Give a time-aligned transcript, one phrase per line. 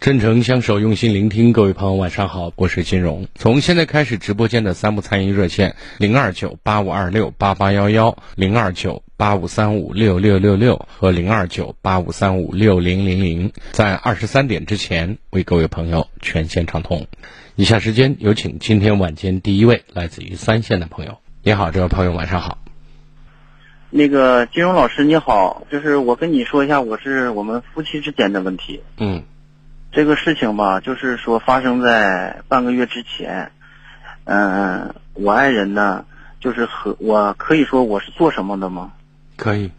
[0.00, 1.52] 真诚相守，用心聆听。
[1.52, 3.28] 各位朋友，晚上好，我是金荣。
[3.34, 17.06] 从现在开始，直播间的三部参与热线零二九八五二六八八幺幺、零二九八五三五六六六六和零二九八五三五六零零零，在二十三点之前为各位朋友全线畅通。
[17.54, 21.18] 以下时间有请今天晚间第一位来自于三线的朋友。
[21.42, 22.56] 你好，这位朋友，晚上好。
[23.90, 28.80] 那个金荣老师你好，就是我跟你说一下，我是我们夫妻之间的问题。
[28.96, 29.24] 嗯。
[29.92, 33.50] 这个事情吧，就是说发生在半个月之前。
[34.24, 36.04] 嗯，我爱人呢，
[36.38, 38.92] 就是和我可以说我是做什么的吗？
[39.36, 39.72] 可以。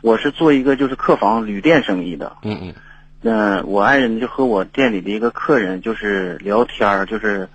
[0.00, 2.36] 我是做一个就是客房旅店生意的。
[2.42, 2.74] 嗯嗯。
[3.22, 7.48] 嗯，我爱人就和我店里的一个客人就是聊天儿就是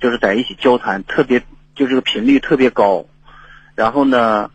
[0.00, 1.40] 就是在一起交谈，特别
[1.76, 3.04] 就这个频率特别高。
[3.76, 4.50] 然后呢，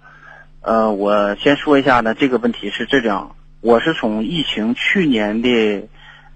[0.59, 5.87] 呃，我先说一下呢，这个问题是这样，我是从疫情去年的。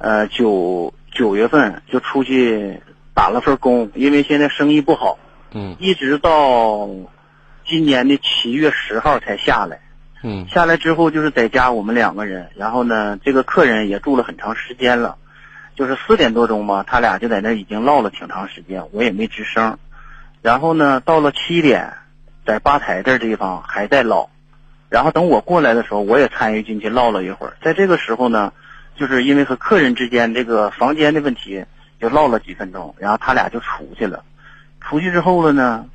[0.01, 2.81] 呃，九九月份就出去
[3.13, 5.19] 打了份工，因为现在生意不好，
[5.51, 6.89] 嗯，一直到
[7.67, 9.79] 今年的七月十号才下来，
[10.23, 15.17] 嗯，下来之后就是在家我们两个人，然后呢，这个客人也住了很长时间了，
[15.75, 19.77] 就是四点多钟吧，他俩就在那已经唠了挺长时间，我也没吱声，
[20.41, 21.93] 然后呢，到了七点，
[22.43, 24.29] 在吧台这地方还在唠，
[24.89, 28.51] 然后等我过来的时候，我也参与进去唠了一会儿，在这个时候呢。
[29.01, 31.65] 就是因为和客人之间这个房间的问题，
[31.99, 34.23] 就唠了几分钟，然后他俩就出去了。
[34.79, 35.87] 出去之后了呢，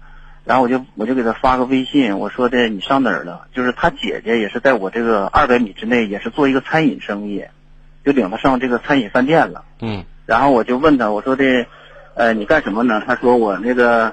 [0.45, 3.47] 然后我就我就给他发个微信，我说的你上哪儿了？
[3.55, 7.45] 就是他姐姐也是在我这个二百米之内，也是做一个餐饮生意，
[8.05, 9.65] 就领他上这个餐饮饭店了。
[9.81, 10.05] 嗯。
[10.27, 11.45] 然后我就问他，我说的，
[12.17, 13.01] 呃，你干什么呢？
[13.07, 14.13] 他说我那个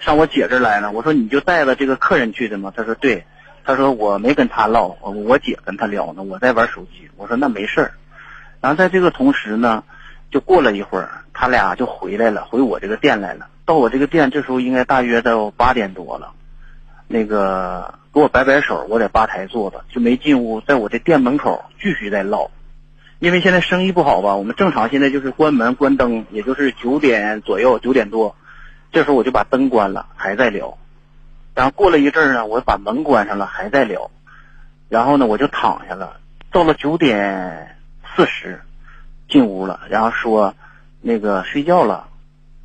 [0.00, 0.90] 上我姐这儿来了。
[0.90, 2.72] 我说你就带了这个客人去的吗？
[2.76, 3.22] 他说对。
[3.64, 7.08] 他说我没跟他唠，我姐跟他聊呢，我在玩手机。
[7.16, 7.92] 我说那没事儿。
[8.62, 9.84] 然后在这个同时呢，
[10.30, 13.48] 就过了一会儿，他俩就回来了，回我这个店来了。
[13.66, 16.32] 到我这个店，这时候应该大约到八点多了。
[17.08, 22.50] 那个给我摆摆手，我在吧台坐着，就没进屋，在我这店门口继续在唠。
[23.18, 28.36] 因为现在生意不好吧，我们正常现在就是关门关灯，也就是九点左右，九点多，
[28.92, 30.78] 这时候我就把灯关了，还在聊。
[31.54, 34.10] 然后过了一阵儿呢，我把门关上了，还在聊。
[34.88, 36.16] 然后呢，我就躺下了。
[36.52, 37.76] 到了九点。
[38.14, 38.60] 四十，
[39.28, 40.54] 进屋了，然后说，
[41.00, 42.08] 那个睡觉了，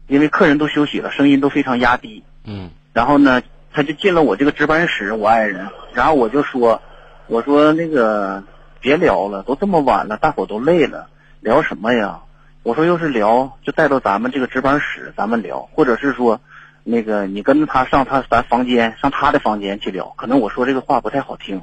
[0.08, 2.24] 因为客人都休息了，声音都非常压低。
[2.44, 2.70] 嗯。
[2.94, 3.42] 然后呢，
[3.72, 5.70] 他就进了我这个值班室，我爱人。
[5.94, 6.82] 然后我就说，
[7.28, 8.44] 我说那个
[8.80, 11.08] 别聊了，都这么晚了，大伙都累了，
[11.40, 12.20] 聊什么呀？
[12.64, 16.42] 我说要是聊，就带到咱们这个值班室，咱们聊，或者是说，
[16.84, 20.14] 那个你跟着他上他咱房间，上他的房间去聊。
[20.18, 21.62] 可能我说这个话不太好听。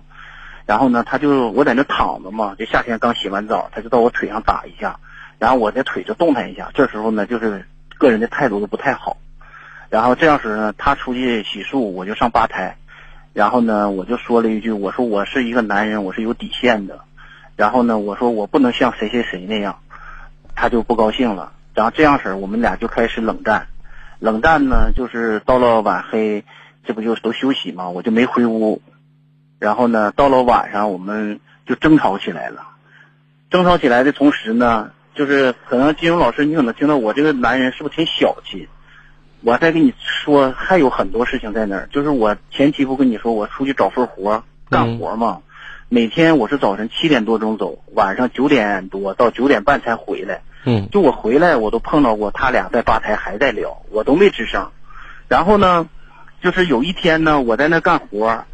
[0.67, 4.99] 然后呢，他就我在那躺着嘛，这夏天刚洗完澡，他就到我腿上打一下，
[5.39, 6.71] 然后我的腿就动弹一下。
[6.73, 7.67] 这时候呢，就是
[7.99, 9.19] 个人的态度都不太好。
[9.91, 12.77] 然后这样时呢，他出去洗漱，我就上吧台，
[13.35, 17.01] 然后呢，我就说了一句，我说我是一个男人，我是有底线的。
[17.57, 19.79] 然后呢，我说我不能像谁谁谁那样，
[20.55, 21.53] 他就不高兴了。
[21.75, 23.67] 然后这样式，我们俩就开始冷战。
[24.19, 26.45] 冷战呢，就是到了晚黑，
[26.84, 28.81] 这不就都休息嘛，我就没回屋。
[29.65, 32.66] 然后呢，到了晚上，我们就争吵起来了。
[33.49, 38.69] 争吵起来的同时呢，就是可能金融老师，你可能听到我这个男人是不是挺小气？
[39.41, 41.89] 我再跟你说，还有很多事情在那儿。
[41.91, 45.39] 就是我前期不跟你说，我出去找份活干活嘛。
[45.89, 50.43] 每天我是早晨七点多钟走，晚上九点多到九点半才回来。
[50.67, 50.91] 嗯。
[50.93, 54.71] 就我回来，我都碰到过他俩在吧台还在聊，我都没吱声。
[55.27, 55.89] 然后呢，
[56.43, 58.45] 就是有一天呢，我在那干活。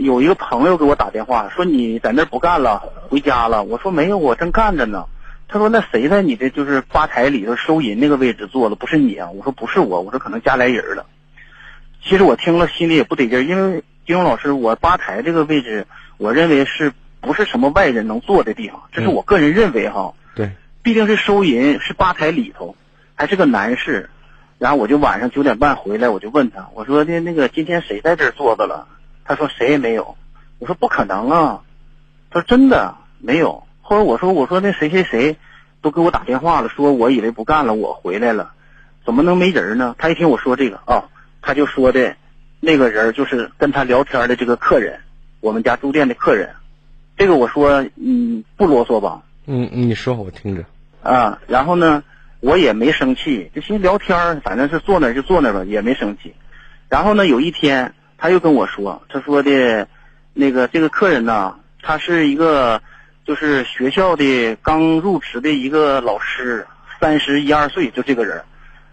[0.00, 3.64] 有一个朋友给我打电话说你在那儿不干了，回家了。
[3.64, 5.04] 我说没有，我正干着呢。
[5.46, 8.76] 他说那谁在你的就是吧台里头收银那个位置坐的？
[8.76, 9.28] 不是你啊？
[9.28, 11.04] 我说不是我，我说可能家来人了。
[12.02, 15.86] 其实我听了心里也不得劲，因为金融老师，我吧台这个位置，
[16.16, 18.80] 我认为是不是什么外人能坐的地方？
[18.92, 20.14] 这是我个人认为哈。
[20.34, 22.74] 对，毕竟是收银，是吧台里头，
[23.14, 24.08] 还是个男士。
[24.58, 28.86] 然后我就晚上九点半回来，我就问他，我说的那个今天谁在这儿坐着了？
[29.24, 30.16] 他说谁也没有。
[30.58, 31.60] 我说不可能啊，
[32.30, 33.62] 他说真的没有。
[33.80, 35.36] 后来我说我说那谁谁谁，
[35.82, 38.52] 都给我打电话了，说我以为不干了，我回来了，
[39.04, 39.94] 怎么能没人呢？
[39.98, 41.04] 他一听我说这个啊，
[41.42, 42.16] 他就说的，
[42.60, 45.00] 那个人就是跟他聊天的这个客人，
[45.40, 46.50] 我们家住店的客人。
[47.16, 49.22] 这个我说嗯不啰嗦吧？
[49.46, 50.64] 嗯，你说我听着。
[51.02, 52.02] 啊，然后呢？
[52.42, 56.34] 我也没生气，就寻思聊天反正是坐那就坐那吧，也没生气。
[56.88, 59.88] 然后呢，有一天他又跟我说，他说的，
[60.34, 62.82] 那个这个客人呢，他是一个
[63.24, 66.66] 就是学校的刚入职的一个老师，
[67.00, 68.44] 三十一二岁，就这个人，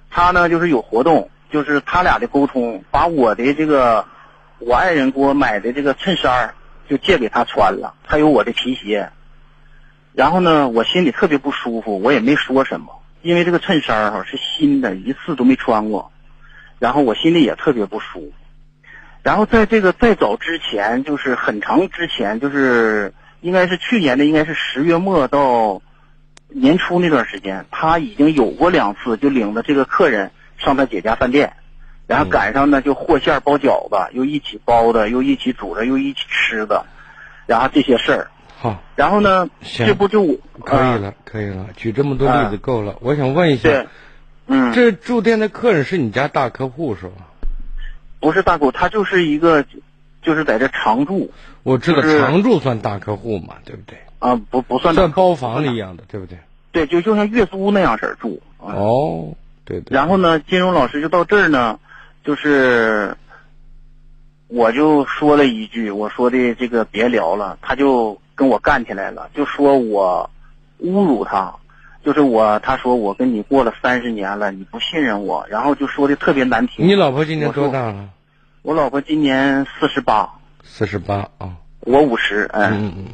[0.09, 4.05] 他呢就是有活动，就是他俩的沟通，把我的这个
[4.59, 6.53] 我爱人给我买的这个衬衫
[6.87, 9.09] 就借给他穿了，还有我的皮鞋。
[10.13, 12.93] 然后呢，我心里特别不舒服，我也没说什么。
[13.23, 16.13] 因为这个衬衫哈是新的，一次都没穿过，
[16.79, 18.31] 然后我心里也特别不舒服。
[19.27, 25.81] 然后在这个再早之前，就是很长之前，就是应该是去年的，应该是十月末到
[26.47, 31.57] 年初那段时间，他已经有过两次，就领着这个客人上他姐家饭店，
[32.07, 36.85] 然后赶上呢就和馅包饺子，又一起包的，又一起煮的，又一起吃的，
[37.47, 38.31] 然后这些事儿。
[38.57, 39.49] 好，然后呢？
[39.61, 40.23] 这不就
[40.63, 41.67] 可以了，可以了。
[41.75, 42.95] 举这么多例子够了。
[43.01, 43.87] 我想问一下，
[44.47, 47.27] 嗯，这住店的客人是你家大客户是吧？
[48.19, 49.65] 不是大客户，他就是一个，
[50.21, 51.31] 就是在这常住。
[51.63, 53.97] 我知道常住算大客户嘛，对不对？
[54.19, 54.93] 啊，不不算。
[54.93, 56.37] 算包房里一样的，对不对？
[56.71, 58.41] 对，就就像月租那样式儿住。
[58.57, 59.35] 哦，
[59.65, 59.95] 对对。
[59.95, 61.79] 然后呢，金融老师就到这儿呢，
[62.23, 63.15] 就是，
[64.47, 68.19] 我就说了一句，我说的这个别聊了，他就。
[68.37, 70.29] 跟我干起来了，就说我
[70.79, 71.55] 侮辱他，
[72.07, 76.87] 就是我，他说我跟你过了三十年了，你不信任我，然后就说的特别难听。
[76.87, 78.11] 你老婆今年多大了？
[78.61, 80.35] 我老婆今年四十八。
[80.63, 81.57] 四十八啊。
[81.81, 82.69] 我五十，哎。
[82.71, 83.05] 嗯嗯。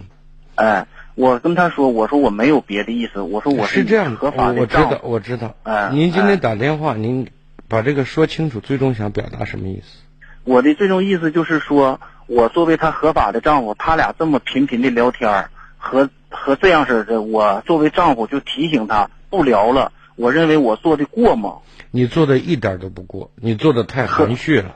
[0.53, 5.55] 哎，我跟他说，我说我没有别的意思，我说我是这样合法的我知道，我知道。
[5.63, 5.89] 哎。
[5.91, 7.31] 您今天打电话，您
[7.67, 10.03] 把这个说清楚，最终想表达什么意思？
[10.43, 11.99] 我的最终意思就是说。
[12.25, 19.91] 我作为他合法的丈夫，他俩这么频频的聊天和和这样式的，我作为丈夫就提醒他不聊了。
[20.15, 21.59] 我认为我做的过吗？
[21.91, 24.75] 你做的一点都不过，你做的太含蓄了。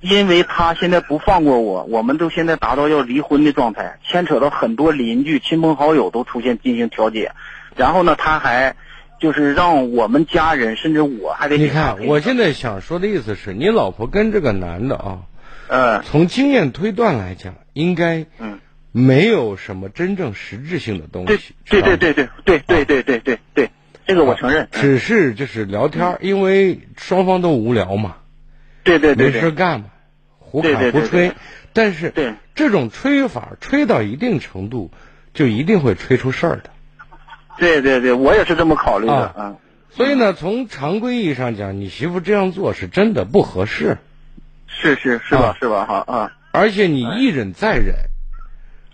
[0.00, 7.32] 因为他现在不放过我，我们都现在达到要离婚的状态，牵扯到很多邻居、亲朋好友都出现进行调解，
[7.74, 8.76] 然后呢，他还
[9.20, 15.18] 就是让我们家人甚至我还得你看，我现在想说的意思是你老婆跟这个男的啊。
[15.66, 18.60] 呃，从经验推断来讲，应该嗯，
[18.92, 21.54] 没有什么真正实质性的东西。
[21.66, 23.70] 对对对对对对对对对对，
[24.06, 24.68] 这个我承认。
[24.72, 28.16] 只是就是聊天，因为双方都无聊嘛。
[28.84, 29.30] 对对对。
[29.30, 29.86] 没事干嘛，
[30.38, 31.32] 胡侃胡吹。
[31.72, 34.90] 但是对这种吹法吹到一定程度，
[35.34, 36.70] 就一定会吹出事儿的。
[37.58, 39.56] 对对对，我也是这么考虑的啊。
[39.90, 43.98] 所以呢，从常规意义上讲，你媳妇这样做是真的不合适。
[44.66, 46.32] 是是是吧是吧哈啊！
[46.52, 47.94] 而且你一忍再忍，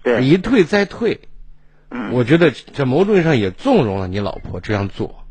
[0.05, 1.19] 对，一退再退，
[1.91, 5.25] 嗯，我觉得在某种意义上也纵容了你老婆这样做，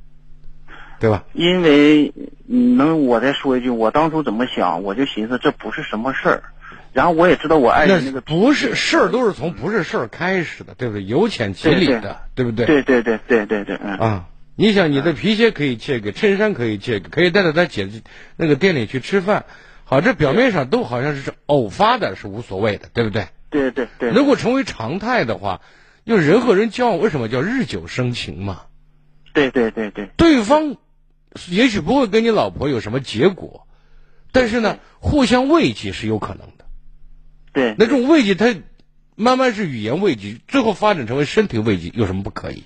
[0.99, 1.23] 对吧？
[1.33, 2.11] 因为
[2.45, 6.43] 能我再说一句，我当初怎么想，我就寻思这不是什么事儿，
[6.91, 11.05] 然后我也知道我爱人那个不是事儿，都是从不是事儿开始的，对不对？
[11.05, 12.65] 有浅及理的，对不对？
[12.65, 14.25] 对对对对对对，嗯啊，
[14.55, 18.01] 你想你的皮鞋可以借给，衬衫可以借给，可以带到他姐姐
[18.37, 19.45] 那个店里去吃饭。
[19.85, 23.27] 好，这表面上都好像是偶发的，是无所谓的，对不对？
[23.61, 24.09] 对对对。
[24.09, 25.61] 如果成为常态的话，
[26.03, 28.63] 因为人和人交往为什么叫日久生情嘛？
[29.33, 30.09] 对对对对。
[30.17, 30.75] 对方
[31.47, 33.67] 也许不会跟你老婆有什么结果，
[34.31, 36.65] 但是呢，互相慰藉是有可能的。
[37.53, 37.75] 对。
[37.77, 38.55] 那种慰藉，它
[39.15, 42.63] 慢慢是语言慰藉，最后发展成为身体慰藉，有什么不可以？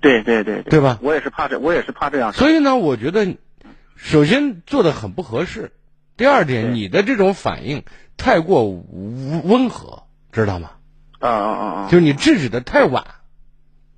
[0.00, 0.62] 对对对。
[0.62, 0.98] 对吧？
[1.02, 2.32] 我也是怕这，我也是怕这样。
[2.32, 3.36] 所以呢，我觉得
[3.96, 5.72] 首先做的很不合适。
[6.16, 7.84] 第二点，你的这种反应
[8.22, 8.64] 太过
[9.42, 10.70] 温和，知道吗？
[11.18, 11.88] 啊啊啊啊！
[11.90, 13.04] 就是你制止的太晚，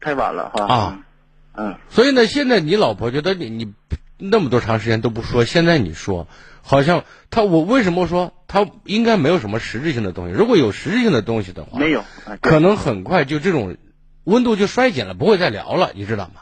[0.00, 0.64] 太晚了哈。
[0.64, 1.04] 啊，
[1.52, 1.76] 嗯。
[1.90, 3.75] 所以呢，现在你老婆觉得你你
[4.16, 6.26] 那么多长时间都不说，现在你说，
[6.62, 10.33] 好像他我为什么说他应该没有什么实质性的东西？
[10.33, 12.02] 如果有实质性的东西的话，没有，
[12.40, 13.76] 可能很快就这种
[14.25, 16.40] 温度就衰减了，不会再聊了，你知道吗？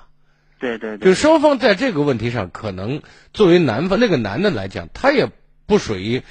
[0.61, 1.05] 对对对。
[1.13, 5.29] 就双方在这个问题上，可能作为男方那个男的来讲，他也。
[5.65, 6.23] 不属于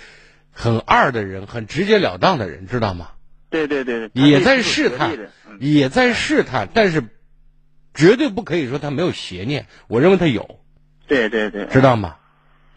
[0.52, 3.10] 很二的人，很直截了当的人，知道吗？
[3.50, 5.18] 对对对，也在试探
[5.60, 7.04] 也在试探，但是
[7.94, 10.60] 绝对不可以说他没有邪念，我认为他有，
[11.08, 12.16] 对对对，知道吗？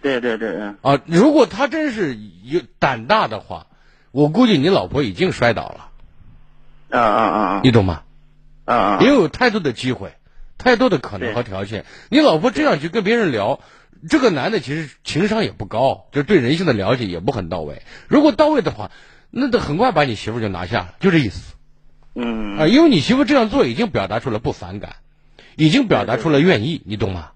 [0.03, 3.69] 对对对，嗯，啊，如果他真是有胆大的话，
[4.11, 5.91] 我估计你老婆已经摔倒了，
[6.91, 8.03] 啊啊啊你懂吗？
[8.65, 10.15] 啊啊，也有太多的机会，
[10.59, 11.85] 太多的可能和条件。
[12.11, 13.61] 你老婆这样去跟别人聊，
[14.09, 17.83] 这个男的其实情商也不高，就是对人性的了解也不很到位。
[18.09, 18.91] 如果到位的话，
[19.31, 21.55] 那他很快把你媳妇就拿下了，就这意思
[22.15, 22.67] 嗯啊。
[22.67, 24.97] 因为你媳妇这样做已经表达出了不反感，
[25.57, 27.31] 已经表达出了愿意，你懂吗？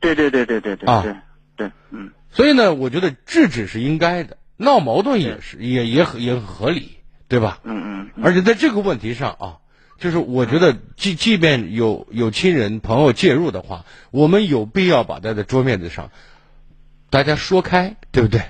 [0.00, 1.16] 对对对对对对啊对
[1.56, 6.96] 对，嗯所以呢，我觉得制止是应该的，闹矛盾也是也也很也很合理，
[7.28, 7.60] 对吧？
[7.64, 9.56] 嗯嗯嗯，而且在这个问题上啊，
[9.98, 16.10] 就是我觉得即即便有有亲人朋友介入的话，我们有必要把他在桌面子上，
[17.10, 18.42] 大家说开，对不对？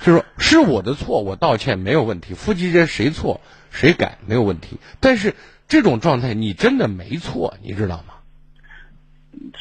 [0.00, 3.40] 就是说是我的错，我道歉没有问题，夫妻间谁错
[3.70, 4.78] 谁改没有问题。
[5.00, 5.34] 但是
[5.66, 8.14] 这种状态你真的没错，你知道吗？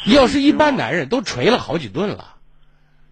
[0.06, 2.36] 要是一般男人都锤了好几顿了，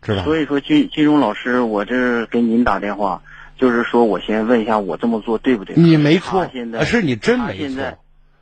[0.01, 0.23] 知道吗？
[0.25, 3.23] 所以说金金荣老师，我这给您打电话，
[3.57, 5.75] 就是说我先问一下我这么做对不对？
[5.75, 7.99] 你没错他现，在是你真没他现在错。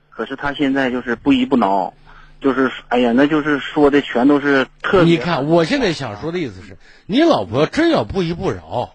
[0.10, 1.94] 可是他现在就是不依不挠，
[2.42, 5.12] 就是哎呀，那就是说的全都是特别。
[5.12, 8.94] 你看，我现在想说的意思是，你老婆真要不依不饶，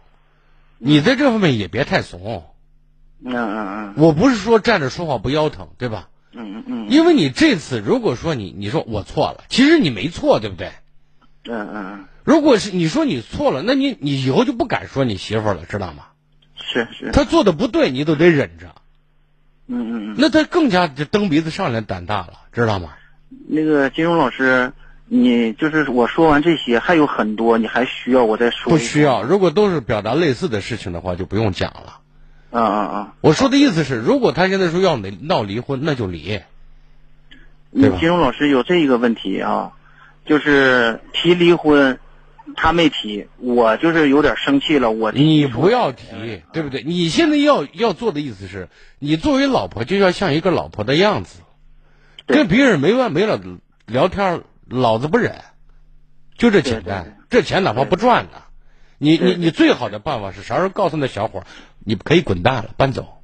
[0.78, 2.44] 你在这方面也别太怂。
[3.25, 6.08] 嗯嗯嗯我不是说站着说话不腰疼，对吧？
[6.32, 10.70] 嗯嗯嗯因为你这次如果说你你说我错了，其实你没错，对不对？
[11.48, 16.04] 嗯嗯嗯，如果是你说你错了，那你你以后就不敢说你媳妇儿了，知道吗？
[16.70, 18.75] 是是，他做的不对，你都得忍着，
[19.66, 20.14] 嗯嗯嗯。
[20.18, 22.90] 那他更加就蹬鼻子上脸，胆大了，知道吗？
[23.48, 24.72] 那个金融老师，
[25.06, 28.70] 你就是我说完这些，还有很多，你还需要我再说？
[28.70, 29.22] 不需要，。
[29.22, 32.00] 如果都是表达类似的事情的话，就不用讲了。
[32.50, 33.14] 啊啊啊！
[33.20, 36.40] 我说的意思是，如果他现在说要离闹离婚，那就离。
[37.75, 39.72] 对金融老师有这一个问题啊，
[40.25, 41.98] 就是提离婚，
[42.56, 44.90] 他没提，我就是有点生气了。
[44.90, 46.82] 我你不要提，对不对？
[46.82, 51.40] 你现在要要做的意思是，你作为老婆就要像一个老婆的样子，
[52.26, 55.36] 跟别人没完没了地聊天，老子不忍，
[56.36, 57.04] 就这简单。
[57.04, 58.42] 对对这钱哪怕不赚呢，
[58.98, 61.44] 你你你最好的办法是啥时候告诉那小伙，
[61.78, 63.22] 你可以滚蛋了，搬走。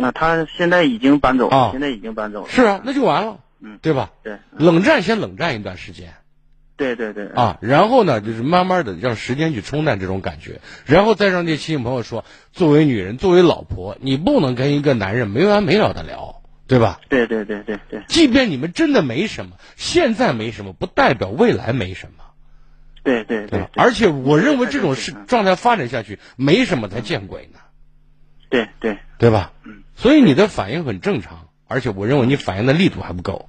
[0.00, 2.48] 啊，他现在已经搬走了，啊现在已经搬走了。
[2.48, 4.10] 是啊，那就完了，嗯对吧？
[4.22, 6.14] 对冷战先冷战一段时间。
[6.82, 17.00] 对对对，啊，然后呢，就是慢慢的让时间去冲淡这种感觉，然后再让这亲戚朋友说，作为女人，作为老婆，你不能跟一个男人没完没了的聊，对吧？
[17.08, 18.02] 对对对对对。
[18.08, 22.24] 即便你们真的没什么，现在没什么，不代表未来没什么，
[23.04, 27.58] 对对对而且我认为这种事嗯状态发展下去，没什么才见鬼呢，
[28.48, 28.98] 对对。
[29.18, 29.52] 对吧？
[29.64, 29.82] 嗯。
[29.94, 33.48] 所以你的反应很正常，而且我认为你反应的力度还不够。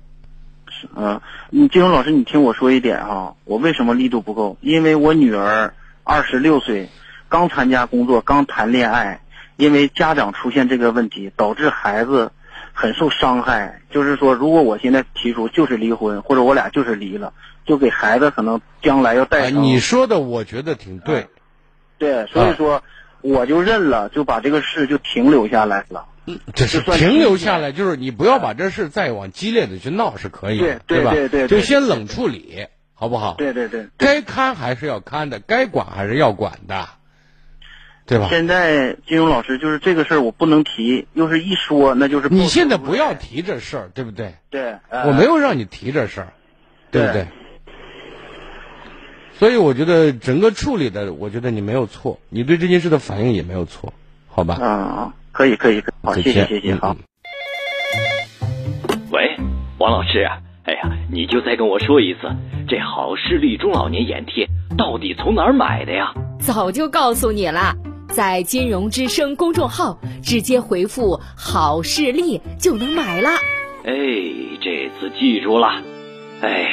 [0.95, 4.57] 嗯，你金荣老师，你听我说一点哈，我为什么力度不够？
[4.61, 5.73] 因为我女儿
[6.03, 6.89] 二十六岁，
[7.29, 9.21] 刚参加工作，刚谈恋爱，
[9.55, 12.31] 因为家长出现这个问题，导致孩子
[12.73, 13.81] 很受伤害。
[13.89, 17.33] 就是说，如果我现在提出就是离婚，或者我俩就是离了，
[17.65, 19.63] 就给孩子可能将来要啊，带上。
[19.63, 21.27] 你说的我觉得挺对，
[21.97, 22.81] 对，所以说
[23.21, 26.05] 我就认了，就把这个事就停留下来了。
[26.53, 30.81] 这是停留下来，就是你不要把这事再往激烈的去闹是可以的，吧？
[30.87, 33.35] 对对对对就先冷处理，好不好？
[33.37, 36.87] 对对对，该看还是要看的，该管还是要管的，
[38.05, 38.27] 对吧？
[38.29, 44.35] 现在金融老师就是这个事儿，我不能提，又是一说那就是你现在不要提这事儿，对不对？
[44.49, 46.33] 对，呃我没有让你提这事儿，
[46.91, 47.27] 对不对对？
[49.39, 53.93] 所以我觉得整个处理的，我觉得你没有错，你对这件事的反应也没有错，
[54.29, 54.55] 好吧？
[54.61, 56.95] 啊啊，可以可以，好，谢谢谢谢，好。
[59.11, 59.35] 喂，
[59.79, 62.19] 王老师啊，哎呀，你就再跟我说一次，
[62.67, 64.47] 这好视力中老年眼贴
[64.77, 66.13] 到底从哪儿买的呀？
[66.39, 67.73] 早就告诉你了，
[68.09, 73.29] 在金融之声公众号直接回复“好视力”就能买了。
[73.85, 73.93] 哎，
[74.61, 75.81] 这次记住了。
[76.41, 76.69] 哎，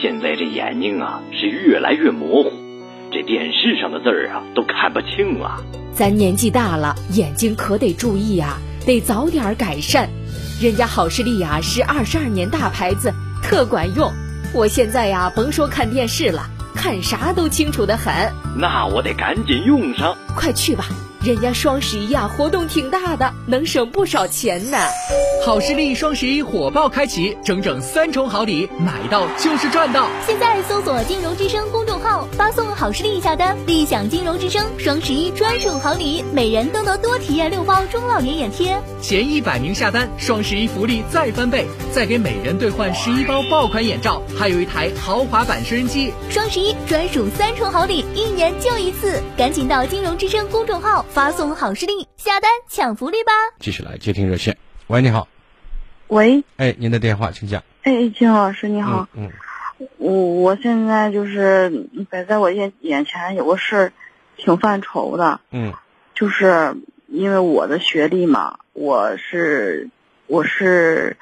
[0.00, 2.52] 现在这眼睛啊是越来越模糊，
[3.14, 5.62] 这电视上的字儿啊都看不清了。
[5.92, 10.08] 咱年纪大了，眼睛可得注意啊、得早点改善。
[10.60, 14.10] 人家好视力呀、是二十二年大牌子，特管用。
[14.52, 16.42] 我现在呀，甭说看电视了，
[16.74, 18.12] 看啥都清楚的很。
[18.56, 20.16] 那我得赶紧用上。
[20.34, 20.84] 快去吧，
[21.24, 24.76] 人家双十一呀、活动挺大的，能省不少钱呢。
[25.42, 30.06] 好视力双十一火爆开启，整整三重好礼，买到就是赚到！
[30.26, 38.78] 现在搜索“金融之声”公众号，发送“好视力”下单，立享金融之声双十一专属好礼，每人都能多体验六包中老年眼贴。
[39.00, 46.12] 前一百名下单，双十一福利再翻倍，再给每人兑换十一包爆款眼罩，还有一台豪华版收音机。
[46.28, 53.30] 双十一专属三重好礼，一年就一次，赶紧到金融之声公众号发送“好视力”下单抢福利吧！
[53.60, 55.28] 继续来接听热线，喂，你好，
[56.08, 57.62] 喂，哎，您的电话，请讲。
[57.84, 59.30] 哎，金老师你好，嗯，
[59.98, 63.92] 我我现在就是摆在我眼眼前有个事儿，
[64.36, 65.72] 挺犯愁的，嗯。
[66.16, 69.90] 就是因为我的学历嘛，我是
[70.26, 71.16] 我是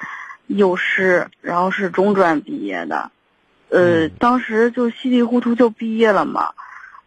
[0.47, 3.11] 幼师，然后是中专毕业的，
[3.69, 4.11] 呃，嗯。
[4.17, 6.53] 当时就稀里糊涂就毕业了嘛，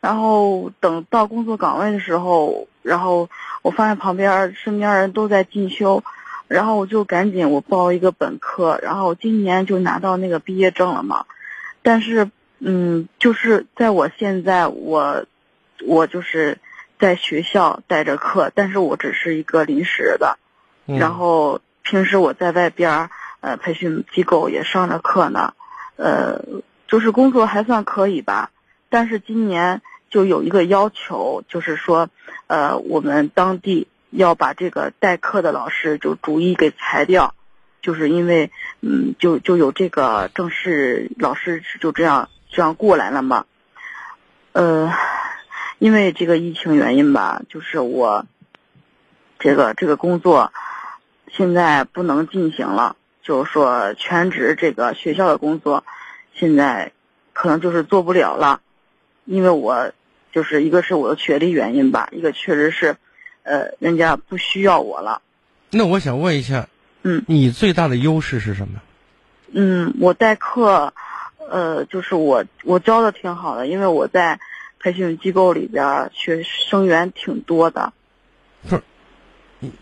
[0.00, 3.28] 然后等到工作岗位的时候，然后
[3.62, 6.04] 我发现旁边身边人都在进修，
[6.46, 11.26] 然后我就赶紧我报一个本科，然后今年就拿到那个毕业证了嘛，
[11.82, 15.26] 但是嗯，就是在我现在我
[15.84, 16.58] 我就是
[16.98, 20.38] 在学校带着课，但是我只是一个临时的，
[20.86, 20.98] 嗯。
[20.98, 25.54] 然后平时我在外边儿呃培训机构也上着课呢，
[25.96, 26.40] 呃，
[26.86, 28.50] 就是工作还算可以吧，
[28.88, 32.08] 但是今年就有一个要求，就是说，
[32.46, 37.34] 呃，我们当地要把这个代课的老师就逐一给裁掉，
[37.82, 38.50] 就是因为
[38.80, 43.46] 嗯，就就有这个正式老师就这样这样过来了嘛，
[44.52, 44.92] 呃，
[45.78, 48.26] 因为这个疫情原因吧，就是我
[49.38, 50.52] 这个这个工作
[51.30, 55.84] 现在不能进行了，就是说全职这个学校的工作
[56.32, 56.92] 现在
[57.32, 58.60] 可能就是做不了了，
[59.24, 59.92] 因为我
[60.36, 62.98] 就是一个是我的学历原因吧，一个确实是
[63.42, 65.22] 呃人家不需要我了，
[65.70, 66.68] 那我想问一下，
[67.04, 68.82] 嗯你最大的优势是什么？
[69.54, 70.92] 嗯，我代课，
[71.38, 74.38] 呃，就是我我教的挺好的，因为我在
[74.78, 77.94] 培训机构里边学生源挺多的。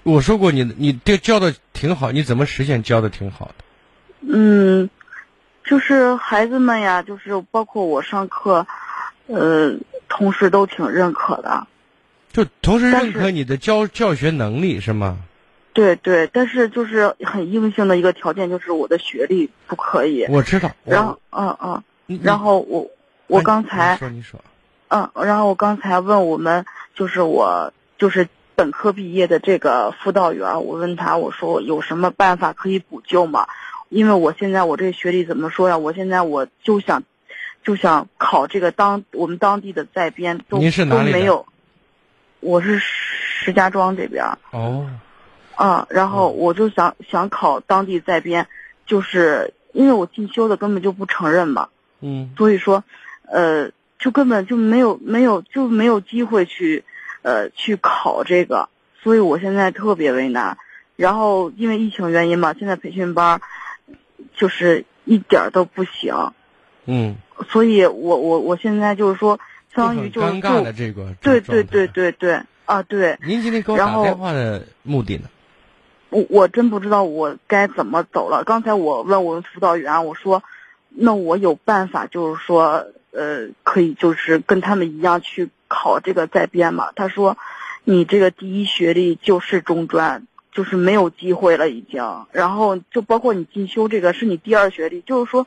[0.05, 3.64] 我说过你你这教的挺好，你怎么实现教的挺好的？
[4.21, 4.88] 嗯，
[5.64, 8.69] 就是孩子们呀，就是包括我上课，
[9.27, 9.75] 呃，
[10.16, 11.66] 同事都挺认可的。
[12.33, 15.18] 就同时认可你的教教学能力是吗？
[15.72, 20.24] 对对，但是就是很硬性的一个条件，就是我的学历不可以。
[20.29, 20.70] 我知道。
[20.85, 22.88] 然后，嗯嗯，然后我
[23.27, 24.40] 我哎刚才你说你说，
[24.88, 33.48] 嗯，然后我刚才问我们，就是我就是本科毕业的这个辅导员，我问他，我说有什么办法可以补救吗？
[33.88, 35.79] 因为我现在我这个学历怎么说呀？
[35.79, 37.03] 我现在我就想
[37.64, 41.46] 就想考这个当我们当地的在编，都您是哪里都没有。
[42.40, 44.87] 我是石家庄这边儿哦，
[45.57, 48.46] 啊，然后嗯我就想想考当地在编，
[48.85, 51.68] 就是因为我进修的根本就不承认嘛。
[52.00, 52.85] 嗯所以说，
[53.27, 56.85] 呃，就根本就没有没有就没有机会去，
[57.22, 58.68] 呃，去考这个，
[59.03, 60.59] 所以我现在特别为难。
[60.96, 63.40] 然后因为疫情原因嘛，现在培训班儿
[64.37, 66.33] 就是一点都不行，
[66.85, 67.16] 嗯，
[67.49, 69.38] 所以我我我现在就是说，
[69.75, 71.87] 相当于就是很尴尬的这个对对对。
[71.88, 75.29] 对对啊对，您今天给我打然后电话的目的呢？
[76.09, 78.42] 我我真不知道我该怎么走了。
[78.42, 80.42] 刚才我问我们辅导员，我说，
[80.88, 86.92] 那我有办法，就是说，呃，可以就是跟他们一样去考这个在编嘛？
[86.97, 87.37] 他说，
[87.85, 92.03] 你这个第一学历就是中专，就是没有机会了已经。
[92.33, 95.47] 然后就包括你进修这个是你第二学历，就是说，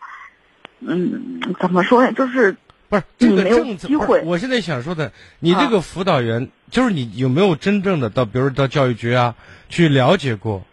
[0.80, 2.12] 嗯，怎么说呢？
[2.14, 2.56] 就是
[2.90, 9.36] 不是这个政策，机会我现在想说的，你啊这个辅导员，就是你有没有真正的到，比如到教育局啊，
[9.70, 10.64] 去了解过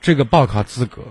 [0.00, 1.02] 这个报考资格？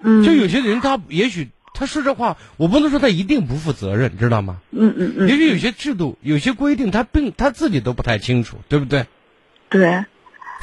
[0.00, 4.60] 嗯，就有些人他也许他说这话，我不能说他一定不负责任，知道吗？
[4.70, 9.06] 嗯嗯嗯，也许有些制度、有些规定，他并他自己都不太清楚，对不对？
[9.68, 10.04] 对，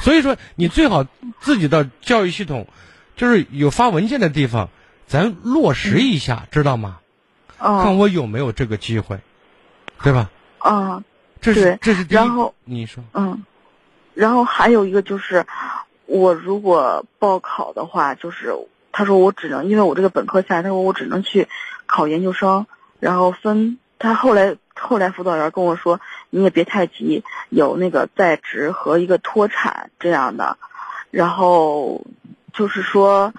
[0.00, 1.06] 所以说，你最好
[1.40, 2.68] 自己到教育系统，
[3.16, 4.68] 就是有发文件的地方，
[5.08, 6.98] 咱落实一下，知道吗？
[7.58, 9.18] 看嗯我有没有这个机会，
[10.02, 10.30] 对吧？
[10.64, 11.02] 嗯
[11.40, 12.16] 这是对这是第一。
[12.16, 13.42] 然后你说，嗯，
[14.14, 15.46] 然后还有一个就是，
[16.06, 18.54] 我如果报考的话，就是
[18.92, 21.48] 他说我只能，因为我这个本科下来，他说我只能去
[21.86, 22.66] 考研究生，
[23.00, 23.78] 然后分。
[24.00, 30.56] 他后来后来辅导员跟我说，你也别太急，有那个在职和一个脱产这样的，
[31.10, 32.06] 然后
[32.52, 33.32] 就是说，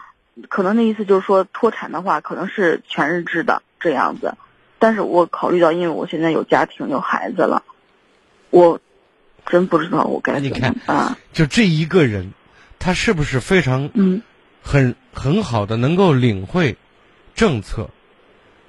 [0.48, 4.36] 可能那意思就是说脱产的话，可能是全日制的这样子。
[4.78, 7.64] 但是我考虑到，因为我现在有家庭有孩子了，
[8.50, 8.80] 我
[9.46, 11.18] 真不知道我该怎么哎你看啊。
[11.34, 12.32] 就这一个人，
[12.80, 14.22] 他是不是非常嗯
[14.64, 16.78] 很很好的能够领会
[17.36, 17.90] 政策，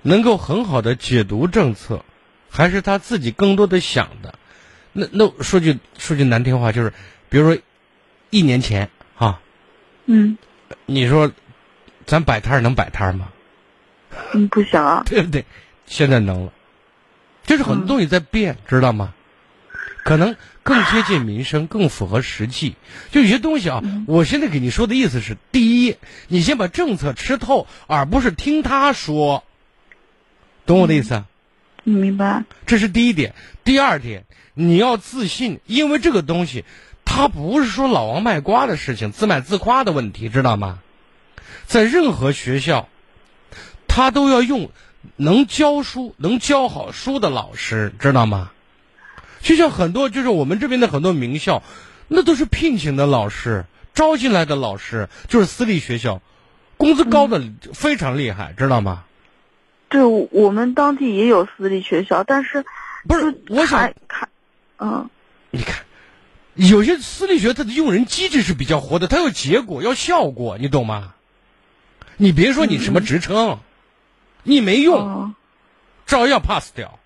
[0.02, 2.04] 能够很好的解读政策，
[2.50, 4.34] 还是他自己更多的想的？
[4.92, 6.92] 那那说句说句难听话，就是
[7.28, 7.62] 比如说
[8.30, 9.40] 一年前哈，
[10.06, 10.36] 嗯
[10.86, 11.30] 你说
[12.10, 13.28] 咱摆摊儿能摆摊儿吗？
[14.32, 15.04] 嗯，不想啊。
[15.06, 15.44] 对不对？
[15.86, 16.52] 现在能了，
[17.46, 19.14] 就是很多东西在变，知道吗？
[20.02, 22.74] 可能更接近民生，更符合实际。
[23.12, 29.44] 就有些东西啊，我现在给你说的意思是：第一，你先把政策吃透，而不是听他说，
[30.66, 31.26] 懂我的意思啊？
[31.84, 32.42] 嗯，明白。
[32.66, 33.36] 这是第一点。
[33.62, 36.64] 第二点，你要自信，因为这个东西，
[37.04, 40.80] 它不是说老王卖瓜的事情，自卖自夸的问题，知道吗？
[41.70, 42.88] 在任何学校，
[43.86, 44.72] 他都要用
[45.14, 48.50] 能教书、能教好书的老师，知道吗？
[49.40, 51.62] 就像很多，就是我们这边的很多名校，
[52.08, 56.20] 那都是聘请的老师，招进来的老师，就是私立学校，
[56.76, 57.40] 工资高的
[57.72, 59.04] 非常厉害，知道吗？
[59.88, 62.64] 对，我们当地也有私立学校，但是
[63.06, 64.28] 不是，我想看看，
[64.80, 65.08] 嗯，
[65.52, 65.84] 你看，
[66.54, 71.14] 有些私立学它的用人机制是比较活的，它要结果，要效果，你懂吗？
[72.22, 73.60] 你别说你什么职称，
[74.42, 75.34] 你没用，哦
[76.04, 76.98] 照样 pass 掉。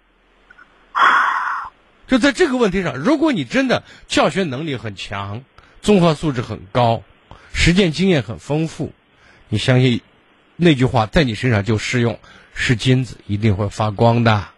[2.09, 5.45] 就在这个问题上，如果你真的教学能力很强，
[5.81, 7.05] 综合素质很高，
[7.53, 8.93] 实践经验很丰富，
[9.49, 10.01] 你相信
[10.57, 12.19] 那句话在你身上就适用，
[12.53, 14.49] 是金子一定会发光的。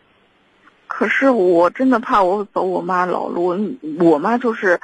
[0.87, 4.81] 可是我真的怕我走我妈老路，我妈就是，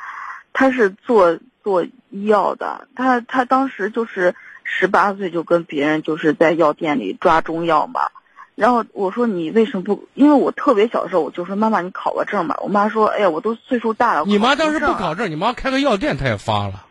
[0.52, 4.34] 她是做做医药的，她她当时就是
[4.78, 8.00] 十八岁就跟别人就是在药店里抓中药嘛，
[8.54, 10.08] 然后我说你为什么不？
[10.14, 16.86] 因为我特别小的时候我就说妈妈你考个证吧，我妈说哎呀我都岁数大了，你妈当时不考证，你妈开个药店，她也发了。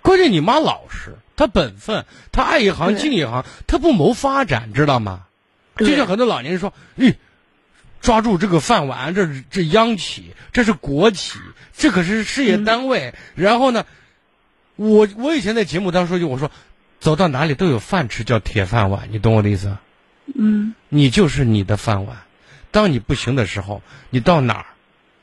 [0.00, 5.24] 关键你妈老实，她本分，她爱一行敬一行，她不谋发展，知道吗？
[5.76, 7.16] 就像很多老年人说，咦，
[8.00, 11.38] 抓住这个饭碗，这是这央企，这是国企，
[11.76, 13.14] 这可是事业单位。
[13.34, 13.84] 然后呢，
[14.76, 16.50] 我我以前在节目当中说句，我说
[17.00, 19.76] 走到哪里都有饭吃，叫铁饭碗，你懂我的意思？
[20.34, 22.16] 嗯你就是你的饭碗。
[22.72, 24.66] 当你不行的时候，你到哪儿，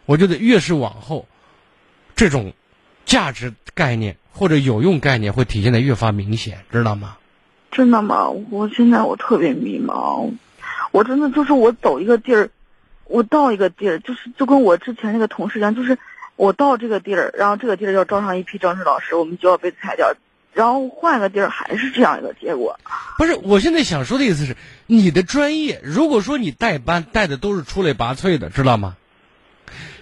[0.05, 1.27] 我觉得越是往后，
[2.15, 2.53] 这种
[3.05, 7.17] 价值概念或者有用概念会体现的越发明显，知道吗？
[7.71, 8.29] 真的吗？
[8.29, 10.31] 我现在我特别迷茫，
[10.91, 12.49] 我真的就是我走一个地儿，
[13.05, 15.97] 我到一个地儿，就是就跟我之前那个同事一样，就是
[16.35, 20.13] 我到这个地儿，然后这个地儿要招上一批正式老师，我们就要被裁掉，
[20.53, 22.79] 然后换个地儿还是这样一个结果。
[23.17, 24.55] 不是，我现在想说的意思是，
[24.87, 28.95] 你的专业，如果说你带班带的都是出类拔萃的，知道吗？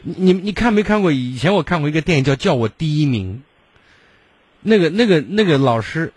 [0.03, 1.11] 你你看没看过？
[1.11, 3.35] 以前我看过一个电影叫《叫我第一名》，
[4.61, 6.11] 那个那个那个老师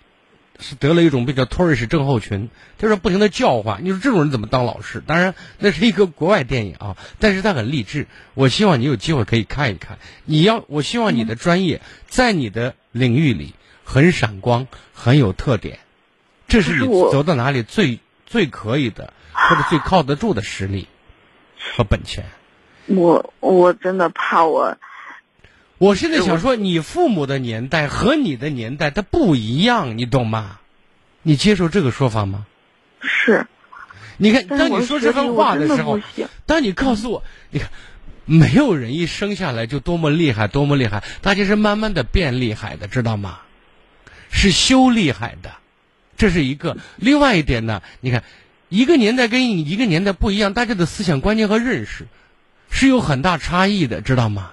[0.59, 3.81] 是得了一种病叫托瑞氏症候群，他说不停的叫唤。
[3.85, 5.03] 你说这种人怎么当老师？
[5.07, 8.07] 当然那是一个国外电影啊，但是他很励志。
[8.33, 9.99] 我希望你有机会可以看一看。
[10.25, 13.53] 你要，我希望你的专业在你的领域里
[13.85, 15.79] 很闪光，很有特点。
[16.49, 20.89] 这是你走到哪里最最可以的，或者最靠得住的实力
[21.77, 22.25] 和本钱。
[22.87, 24.77] 我我真的怕我，
[25.79, 30.61] 我现在想说，你父母的年代和你的年代它不一样，你懂吗？
[31.23, 32.47] 你接受这个说法吗？
[33.01, 33.47] 是，
[34.19, 35.99] 你看，当你说这番话的时候，
[36.45, 37.71] 当你告诉我，你看，
[38.27, 43.41] 没有人一生下来就多么厉害，多么厉害，大家是慢慢的变厉害的，知道吗？
[44.37, 45.55] 是修厉害的，
[46.17, 46.77] 这是一个。
[46.97, 48.25] 另外一点呢，你看，
[48.69, 52.09] 一个年代跟一个年代不一样，大家的思想观念和认识
[52.69, 54.51] 是有很大差异的，知道吗？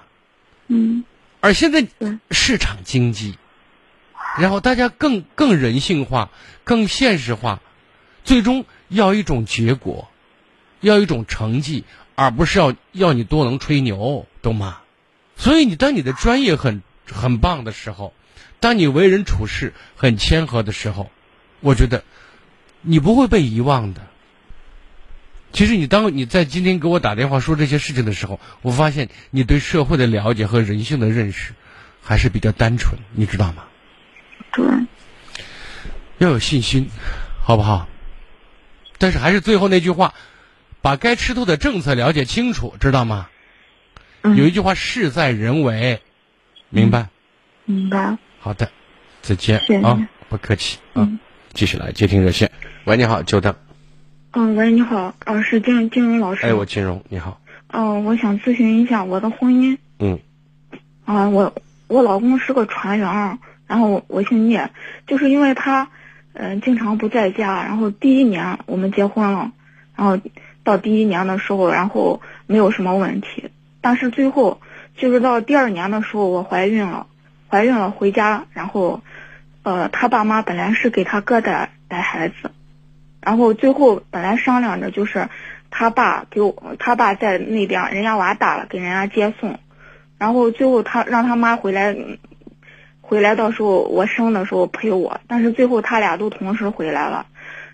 [0.68, 1.04] 嗯
[1.40, 1.84] 而现在
[2.30, 3.36] 市场经济，
[4.38, 6.30] 然后大家更更人性化、
[6.62, 7.60] 更现实化，
[8.22, 10.08] 最终要一种结果，
[10.80, 11.82] 要一种成绩，
[12.14, 14.78] 而不是要要你多能吹牛，懂吗？
[15.36, 18.14] 所以你当你的专业很很棒的时候，
[18.62, 21.10] 当你为人处事很谦和的时候，
[21.58, 22.04] 我觉得
[22.80, 24.02] 你不会被遗忘的。
[25.52, 31.54] 其实你当你在今天给我打电话说这些事情的时候，我发现你对社会的了解和人性的认识
[32.00, 33.64] 还是比较单纯，你知道吗？
[34.52, 34.64] 对，
[36.18, 36.88] 要有信心，
[37.42, 37.88] 好不好？
[38.96, 40.14] 但是还是最后那句话，
[40.80, 43.28] 把该吃透的政策了解清楚，知道吗？
[44.22, 46.00] 嗯有一句话，事在人为，
[46.68, 47.08] 明白？
[47.64, 48.16] 明白。
[48.44, 48.68] 好的，
[49.20, 51.20] 再见啊，不客气啊嗯。
[51.54, 52.50] 继续来接听热线。
[52.86, 53.54] 喂，你好，久等。
[54.32, 56.44] 嗯，喂，你好，呃，是金金融老师。
[56.46, 57.40] 哎，我金融，你好。
[57.68, 59.78] 嗯、我想咨询一下我的婚姻。
[60.00, 60.18] 嗯
[61.04, 61.54] 啊、我
[61.86, 64.72] 我老公是个船员，然后我姓聂，
[65.06, 65.88] 就是因为他，
[66.32, 69.52] 嗯、经常不在家，然后第一年我们结婚了，
[69.94, 70.18] 然后
[70.64, 73.50] 到第一年的时候，然后没有什么问题，
[73.80, 74.60] 但是最后
[74.96, 77.06] 就是到第二年的时候，我怀孕了，
[77.52, 79.02] 怀孕了回家，然后，
[79.62, 82.50] 呃，他爸妈本来是给他哥带带孩子，
[83.20, 85.28] 然后最后本来商量着就是
[85.70, 89.58] 他爸给我，他爸在那边人家娃大了给人家接送，
[90.16, 92.16] 然后最后他让他妈回来，嗯
[93.02, 97.26] 回来到时候我生的时候陪我，但是最后他俩都同时回来了，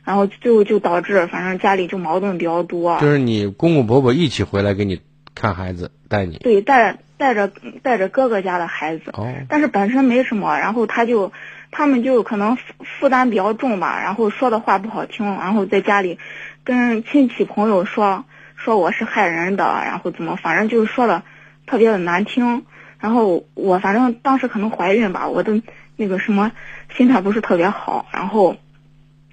[0.03, 2.99] 然后最后就导致反正家里就矛盾比较多。
[3.01, 5.01] 就是你公公婆婆一起回来给你
[5.37, 6.39] 看孩子，带你。
[6.39, 7.51] 对，带带着
[7.83, 11.33] 带着哥哥家的孩子，哦，但是本身没什么，然后他就
[11.71, 16.19] 他们就可能负负担比较重吧，然后说的话不好听，然后在家里
[16.65, 18.25] 跟亲戚朋友说
[18.57, 21.23] 说我是害人的，然后怎么反正就是说的
[21.67, 22.65] 特别的难听，
[23.01, 25.61] 然后我反正当时可能怀孕吧，我的
[25.97, 26.53] 那个什么
[26.97, 28.57] 心态不是特别好，然后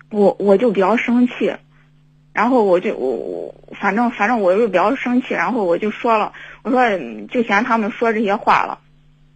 [0.09, 1.55] 我我就比较生气。
[2.35, 8.79] 然后我就我我反正反正我就比较生气，然后我就说了，我说嗯就嫌他们说这些话了，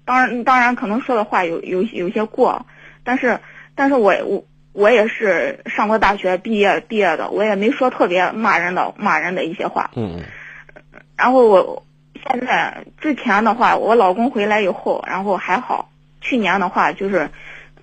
[0.04, 2.66] 当然当然可能说的话有有有些过，
[3.06, 3.40] 但是
[3.74, 10.20] 但是我我我也是上过大学毕业毕业的，我也没说特别骂人的骂人的一些话，嗯
[11.16, 11.86] 然后我
[12.28, 15.90] 现在之前的话，我老公回来以后，然后还好。
[16.22, 17.30] 去年的话，就是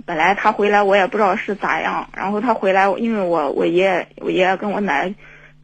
[0.06, 5.12] 本来他回来我也不知道是咋样，然后他回来，因为我我爷爷我爷爷跟我奶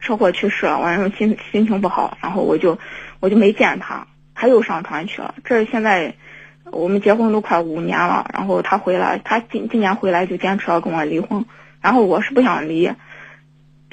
[0.01, 2.77] 车祸去世了，完了心心情不好，然后我就
[3.21, 5.33] 我就没见他，他又上船去了。
[5.45, 6.13] 这现在
[6.65, 11.45] 我们结婚都快五年了，然后他回来，他今今年回来就坚持要跟我离婚，
[11.79, 12.91] 然后我是不想离，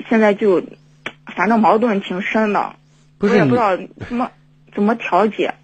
[0.09, 0.65] 现在就
[1.27, 2.75] 反正矛盾挺深的。
[3.21, 4.31] 我也不知道怎么
[4.75, 5.55] 怎么调解。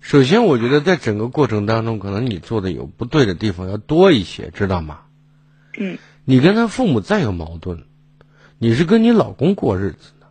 [0.00, 5.00] 首先，我觉得在整个过程当中，可能你做的有不对的地方要多一些，知道吗？
[5.78, 7.84] 嗯你跟他父母再有矛盾，
[8.58, 10.26] 你是跟你老公过日子呢，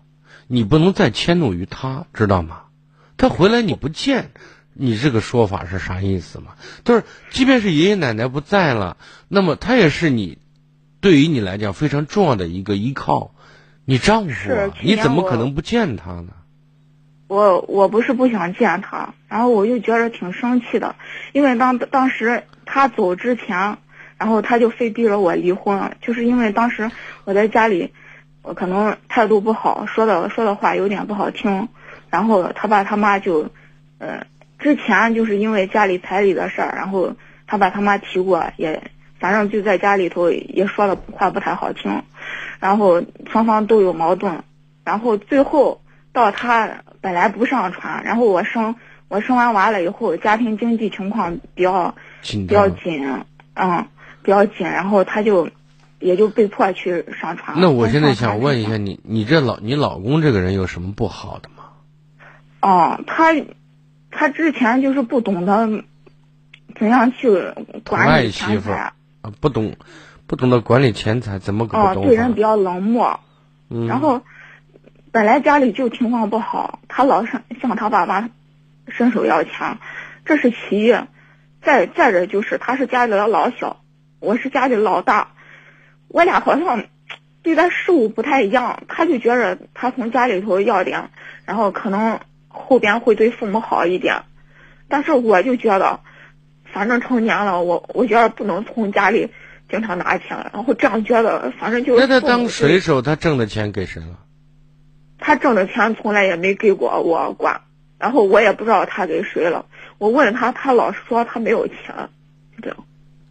[0.48, 2.64] 你不能再迁怒于他，知道吗？
[3.18, 4.32] 他回来你不见，
[4.74, 6.56] 你这个说法是啥意思嘛？
[6.84, 10.38] 就是，即便是爷爷奶奶不在了，那么他也是你，
[11.02, 13.34] 对于你来讲非常重要的一个依靠，
[13.86, 16.34] 你丈夫啊，你怎么可能不见他呢？
[17.30, 20.96] 我我不是不想见他，然后我就觉得挺生气的，
[21.32, 23.78] 因为当当时他走之前，
[24.18, 26.90] 然后他就非逼着我离婚，就是因为当时
[27.26, 27.94] 我在家里，
[28.42, 31.70] 我可能态度不好，说的说的话有点不好听，
[32.10, 33.48] 然后他爸他妈就，
[34.00, 34.26] 呃，
[34.58, 37.14] 之前就是因为家里彩礼的事儿，然后
[37.46, 38.82] 他爸他妈提过，也
[39.20, 42.02] 反正就在家里头也说的话不太好听，
[42.60, 44.44] 然后双方都有矛盾，
[44.84, 45.80] 然后最后
[46.14, 48.76] 到他本来不上船，然后我生
[49.08, 52.70] 我生完娃了以后，家庭经济情况比较紧比较。
[52.70, 53.24] 紧，
[53.56, 53.88] 嗯，
[54.24, 55.50] 比较紧，然后他就
[56.00, 57.62] 也就被迫去上船了。
[57.62, 61.66] 那我现在想问一，下你，你这老你老公这个人有什么不好的吗？
[62.62, 63.36] 哦，他
[64.12, 65.84] 他之前就是不懂得
[66.80, 67.54] 怎样去
[67.86, 69.76] 管爱理媳妇儿钱财，啊，不懂，
[70.28, 72.04] 不懂得管理钱财，怎么个不哦？
[72.06, 73.20] 对人比较冷漠，
[73.70, 74.22] 嗯，然后
[75.12, 78.30] 本来家里就情况不好，他老向向他爸妈
[78.88, 79.80] 伸手要钱，
[80.26, 80.96] 这是其一。
[81.62, 83.82] 再再者就是他是家里的老小，
[84.20, 85.32] 我是家里老大，
[86.08, 86.86] 我俩好像
[87.44, 88.84] 对待事物不太一样。
[88.88, 91.10] 他就觉着他从家里头要点，
[91.46, 94.24] 然后可能后边会对父母好一点，
[94.88, 96.00] 但是我就觉得，
[96.72, 99.30] 反正成年了，我我觉得不能从家里
[99.70, 104.18] 经常拿钱，然后这样觉得，反正就是那他当水手，他挣的钱给谁了？
[105.20, 107.62] 他挣的钱从来也没给过我管，
[108.00, 109.66] 然后我也不知道他给谁了。
[109.98, 112.10] 我问他，他老是说他没有钱，
[112.62, 112.78] 这样。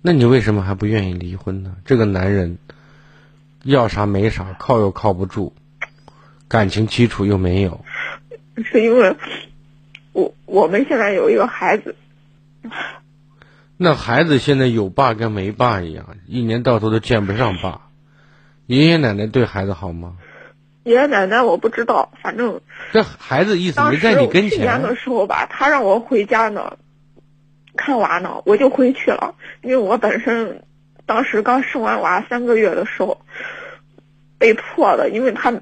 [0.03, 1.77] 那你为什么还不愿意离婚呢？
[1.85, 2.59] 这个男人
[3.65, 5.55] 要啥没啥，靠又靠不住，
[6.47, 7.85] 感情基础又没有，
[8.65, 9.17] 是因为
[10.13, 11.97] 我我们现在有一个孩子，
[13.77, 17.83] 那孩子现在有爸跟没爸一样，一年到头都见不上爸。
[18.67, 20.17] 爷爷奶奶对孩子好吗？
[20.85, 22.61] 爷爷奶奶我不知道，反正
[22.93, 26.79] 这孩子意思没在你跟前去年前的，时候吧，他让我回家呢，
[27.77, 30.63] 看娃呢，我就回去了，因为我本身
[31.05, 33.21] 当时刚生完娃三个月的时候
[34.39, 35.53] 被迫的，因为他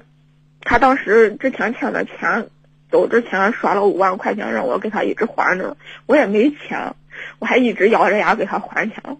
[0.61, 2.47] 他当时之前欠的钱，
[2.89, 5.75] 走之前刷了五万块钱让我给他一直还着，
[6.05, 6.95] 我也没钱，
[7.39, 9.17] 我还一直咬着牙给他还钱。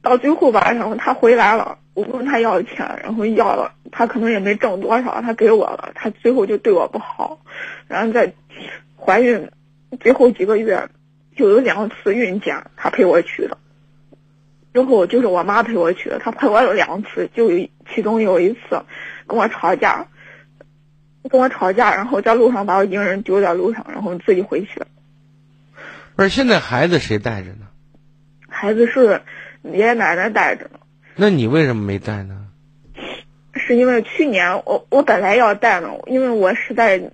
[0.00, 7.40] 到最后吧，然后他回来了，我问他要钱，然后要了，他可能也没挣多少，他给我了，他最后就对我不好，
[7.86, 8.32] 然后在
[8.96, 9.50] 怀孕
[10.00, 10.88] 最后几个月
[11.36, 13.58] 就有两次孕检，他陪我去的，
[14.72, 18.58] 之后就是我妈陪我去的，她陪我了两次，就有其中有一次
[19.26, 20.06] 跟我吵架，
[21.28, 24.86] 跟我吵架，然后在路上把我一个人丢在路上，然后自己回去了。
[26.16, 27.66] 不是，现在孩子谁带着呢？
[28.48, 29.20] 孩子是
[29.62, 30.78] 爷爷奶奶带着呢。
[31.16, 32.38] 那你为什么没带呢？
[33.54, 37.10] 是因为去年我我本来要带呢，因为我实在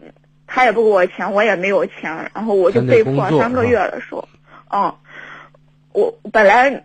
[0.46, 4.26] 他也不给我钱，我也没有钱，然后我就被迫三个月的时候，
[4.72, 4.94] 嗯，
[5.92, 6.84] 我本来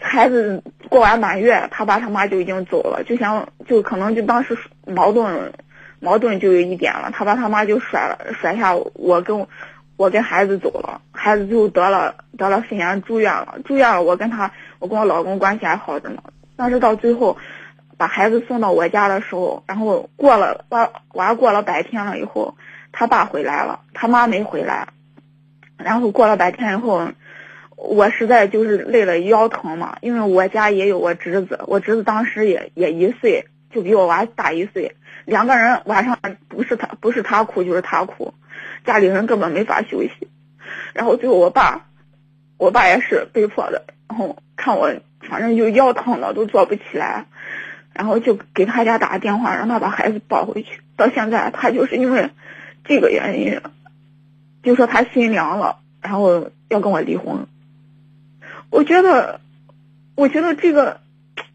[0.00, 5.52] 孩子过完满月，他爸他妈就已经走了，就想就可能就当时矛盾
[6.00, 9.48] 矛盾就有一点了，他爸他妈就甩了甩下我跟我
[10.00, 16.22] 我跟孩子走了，孩子就得了得了肺炎住院了，住院了我跟他我跟我老公关系还好着呢，
[16.56, 17.36] 但是到最后。
[17.98, 22.56] 把孩子送到我家的时候，然后过了娃娃过了百天了以后，
[22.92, 24.88] 他爸回来了，他妈没回来。
[25.76, 27.08] 然后过了百天以后，
[27.76, 34.96] 我实在就是累了腰疼嘛，因为我家也有我侄子，我侄子当时也也一岁，就比我娃大一岁，
[35.30, 38.34] 两个人晚上不是他不是他哭就是他哭，
[38.84, 40.28] 家里人根本没法休息。
[40.92, 41.86] 然后最后我爸，
[42.58, 47.26] 我爸也是被迫的，然后看我反正就腰疼的都坐不起来。
[47.92, 50.80] 然后就给他家打个电话，让他把孩子抱回去。
[50.96, 52.30] 到现在，他就是因为
[52.84, 53.60] 这个原因，
[54.64, 57.46] 就说他心凉了，然后要跟我离婚。
[58.70, 59.40] 我觉得，
[60.16, 61.00] 我觉得这个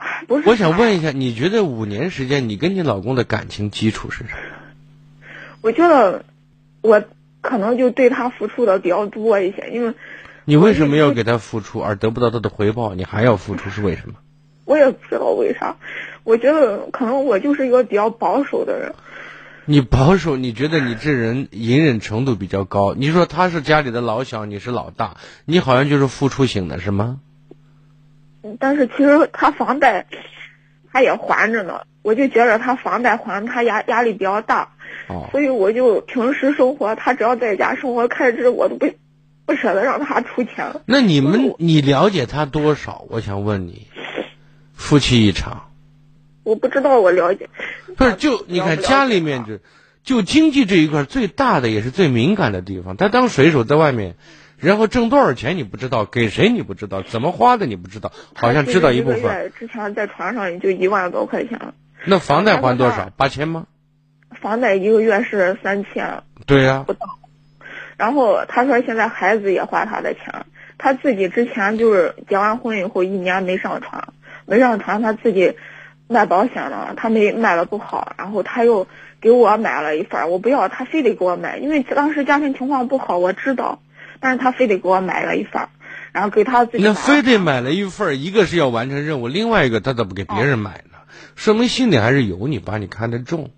[0.27, 0.49] 不是。
[0.49, 4.35] 我想问一下，你觉得五年时间，你跟你老公的感情基础是啥？
[5.61, 6.25] 我觉得
[6.81, 7.03] 我
[7.41, 9.93] 可能就对他付出的比较多一些，因为
[10.45, 12.93] 你为什么要给他付出而得不到他的回报？
[12.93, 14.15] 你还要付出是为什么？
[14.65, 15.75] 我也不知道为啥。
[16.23, 18.93] 我觉得可能我就是一个比较保守的人。
[19.65, 20.37] 你保守？
[20.37, 22.93] 你觉得你这人隐忍程度比较高？
[22.93, 27.19] 你说他是家里的老小，你是老大，你好像就是付出型的是吗？
[28.59, 30.05] 但是其实他房贷
[30.91, 34.69] 他也还着呢，我就觉得他房贷还他压压力比较大，
[35.31, 38.87] 所以我就平时生活他只要在家生活开支我都不
[39.45, 40.81] 不舍得让他出钱。
[40.85, 43.05] 那你们你了解他多少？
[43.09, 43.87] 我想问你，
[44.73, 45.69] 夫妻一场。
[46.43, 47.49] 我不知道，我了解。
[47.97, 49.57] 不是，就你看家里面就，
[50.03, 52.95] 就经济这一块最大的也是最敏感的地方。
[52.95, 54.15] 他当水手在外面，
[54.65, 59.51] 然后挣多少钱你不知道，给谁你不知道，怎么花的你不知道，好像知道一部分。
[59.57, 61.73] 之前在船上也就一万多块钱。
[62.05, 63.09] 那房贷还多少？
[63.15, 63.67] 八千吗？
[64.41, 66.23] 房贷一个月是三千。
[66.45, 66.83] 对呀。
[66.85, 66.99] 不到。
[67.97, 70.45] 然后他说现在孩子也花他的钱，
[70.77, 74.09] 他自己之前就是结完婚以后一年没上船，
[74.45, 75.55] 没上船他自己。
[76.07, 78.85] 卖保险了，他没卖的不好，然后他又
[79.21, 83.79] 给我买了一份我不要，他非得给我买，因为当时家庭情况不好，我知道，
[84.25, 85.67] 但是他非得给我买了一份
[86.11, 86.83] 然后给他自己。
[86.83, 90.97] 那非得买了一份一个是要完成任务，另外一个他怎么给别人买呢？
[91.35, 93.51] 说明心里还是有你，把你看得重。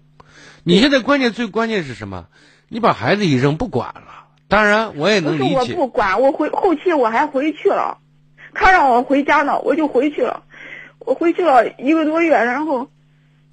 [0.66, 2.26] 你现在关键最关键是什么？
[2.68, 5.56] 你把孩子一扔不管了，当然我也能理解。
[5.56, 8.00] 我不管，我回后期我还回去了，
[8.54, 10.44] 他让我回家呢，我就回去了。
[11.00, 12.90] 我回去了一个多月，然后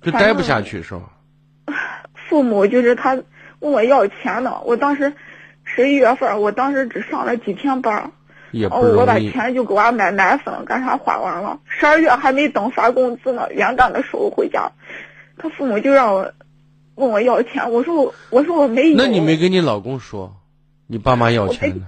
[0.03, 1.12] 就待不下去是吧？
[2.29, 3.22] 父母就是他
[3.61, 5.12] 问我要钱呢，我当时
[5.74, 8.12] 十一月份，我当时只上了几天班，
[8.52, 14.70] 也不我把钱就给我买奶粉干啥花完了，十二月还没等发工资呢，元旦的时候回家，
[15.37, 16.32] 他父母就让我
[16.94, 18.96] 问我要钱，我说我我说我没有。
[18.96, 20.37] 那你没跟你老公说，
[20.87, 21.87] 你爸妈要钱呢？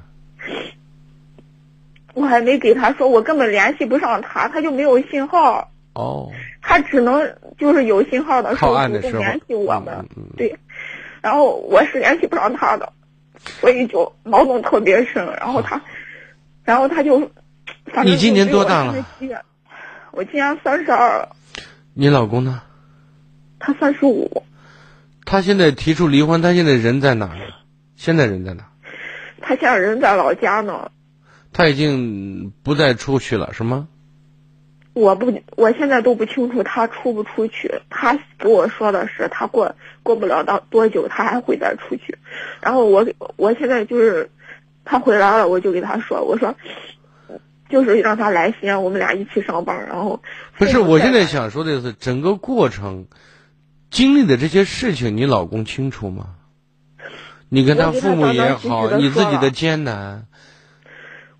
[2.14, 5.70] 我还没给他说，我根本联系不上他，他就没有信号。
[5.92, 6.32] 哦。
[6.62, 10.04] 他只能就是有信号的时候主动联系我们。
[10.36, 10.58] 对。
[11.22, 12.92] 然后我是联系不上他的，
[13.60, 15.26] 所以就矛盾特别深。
[15.38, 15.82] 然后他，
[16.64, 17.30] 然后他就。
[18.04, 18.94] 你今年多大了？
[20.12, 21.28] 我今年三十二。
[21.94, 22.62] 你老公呢？
[23.58, 24.44] 他三十五。
[25.24, 27.40] 他现在提出离婚，他现在人在哪呢？
[27.96, 28.64] 现在人在哪？
[29.40, 30.90] 他现在人在老家呢。
[31.52, 33.88] 他已经不再出去了，是吗？
[34.96, 37.82] 我不，我现在都不清楚他出不出去。
[37.90, 42.16] 他给我说的是，他过过不了到多久，他还会再出去。
[42.62, 44.30] 然后我我现在就是
[44.86, 46.54] 他回来了，我就给他说，我说
[47.68, 49.86] 就是让他来西安，我们俩一起上班。
[49.86, 50.22] 然后
[50.56, 53.06] 不是，我现在想说的是，整个过程
[53.90, 56.28] 经历的这些事情，你老公清楚吗？
[57.50, 60.26] 你跟他父母也好，你自己的艰难。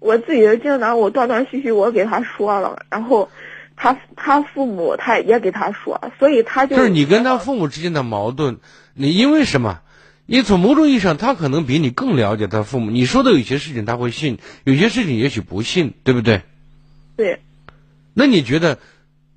[0.07, 3.29] 我自己的艰难，我断断续续我给他说了，然后
[3.77, 8.59] 他他父母他也给他说，所以他就就是你跟他父母之间的矛盾，
[8.95, 9.81] 你因为什么？
[10.29, 12.91] 你从某种意义上，他可能比你更了解他父母。
[12.91, 16.43] 你说的有些事情他会信，有些事情也许不信，对不对？
[17.17, 17.41] 对。
[18.13, 18.79] 那你觉得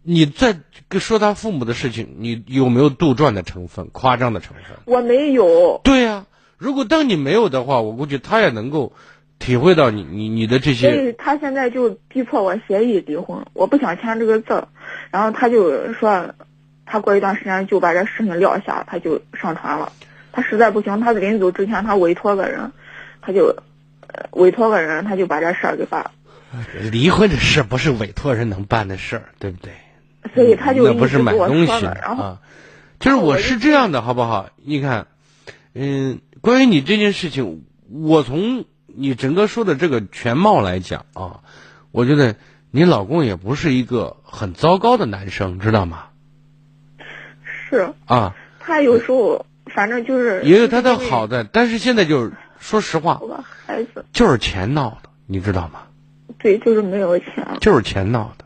[0.01, 0.57] 你在
[0.99, 4.77] 说他父母的事情，你有没有杜撰的成分、夸张的成分？
[4.85, 5.79] 我没有。
[5.83, 6.25] 对呀、
[6.57, 8.93] 如果当你没有的话，我估计他也能够
[9.39, 11.09] 体会到你你你的这些所些。
[11.09, 14.67] 以他现在就逼迫我协议离婚，我不想签这个字儿，
[15.09, 16.35] 然后他就说，
[16.85, 19.91] 他过一段时间就把这事情撂下，他就上传了。
[20.31, 22.71] 他实在不行，他临走之前他委托个人，
[23.21, 23.55] 他就，
[24.07, 26.11] 呃委托个人，他就把这事儿给办了。
[26.91, 29.71] 离婚的事不是委托人能办的事儿，对不对？
[30.35, 32.39] 所以他就那不是买东西，啊，
[32.99, 34.49] 就是我是这样的，好不好？
[34.57, 35.07] 你看，
[35.73, 38.65] 嗯，关于你这件事情，我从
[38.95, 41.41] 你整个说的这个全貌来讲啊，
[41.91, 42.35] 我觉得
[42.71, 46.05] 你老公也不是一个很糟糕的男生，知道吗？
[47.69, 53.21] 是啊，他有时候反正就是也有他的好的，但是现在就是说实话
[53.65, 55.83] 孩子，就是钱闹的，你知道吗？
[56.39, 57.57] 对，就是没有钱。
[57.59, 58.45] 就是钱闹的。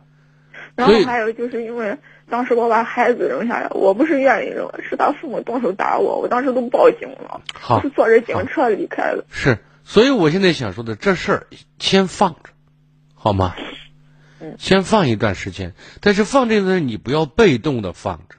[0.75, 1.97] 然后还有就是因为
[2.29, 9.23] 当时我把孩子扔下来，我不是愿意扔，是他父母动手打我，我当时都报警了，好是坐着警车离开的。
[9.29, 11.47] 是，所以我现在想说的，这事儿
[11.79, 12.51] 先放着，
[13.13, 13.55] 好吗？
[14.57, 18.35] 先放一段时间，但是放这个你不要被动的放着。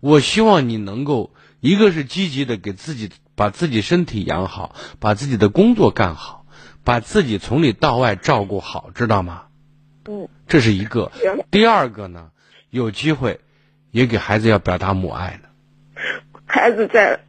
[0.00, 6.46] 我希望你能够，一个是积极的给自己把自己身体养好，把自己的工作干好，
[6.84, 9.44] 把自己从里到外照顾好，知道吗？
[10.08, 11.12] 嗯，这是一个。
[11.50, 12.30] 第二个呢，
[12.70, 13.40] 有机会
[13.90, 15.48] 也给孩子要表达母爱呢。
[16.46, 17.20] 孩子在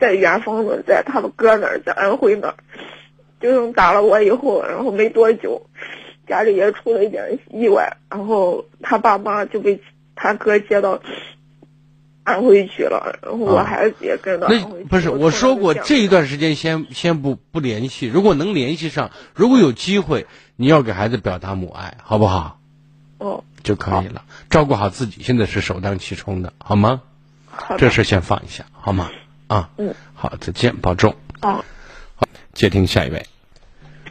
[0.00, 2.54] 在远方的，在他们哥那儿，在安徽那儿，
[3.40, 5.66] 就是打了我以后，然后没多久，
[6.26, 9.80] 家里也出了一点意外，然后他爸妈就被
[10.14, 11.00] 他哥接到
[12.22, 14.84] 安徽去了，然后我啊孩子也跟到安徽去。
[14.84, 20.26] 那不是我说过，这一段时间先先不不联系，如果能联系上，如果有机会，
[20.56, 22.60] 你要给孩子表达母爱，好不好？
[23.18, 27.02] 哦，就可以了，照顾好自己，现在是首当其冲的，好吗？
[27.46, 29.08] 好这事先放一下，好吗？
[29.46, 31.14] 啊，嗯，好，再见，保重。
[31.40, 31.64] 啊。
[32.16, 33.26] 好接听下一位，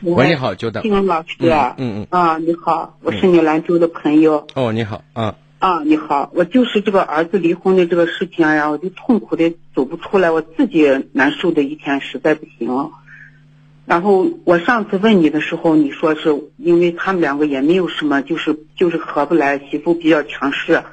[0.02, 0.84] 喂，你好，久等。
[0.84, 4.46] 金荣老师，嗯嗯啊，你好，我是你兰州的朋友。
[4.54, 12.92] 哦，你好，啊，啊，你好，我就是这个儿子离婚的这个事情呀，我就痛苦的走不出来，我自己难受的一天实在不行了。
[13.86, 20.84] 然后我上次问你的时候，你说是因为他们两个也没有什么，就是就是合不来，媳妇比较强势，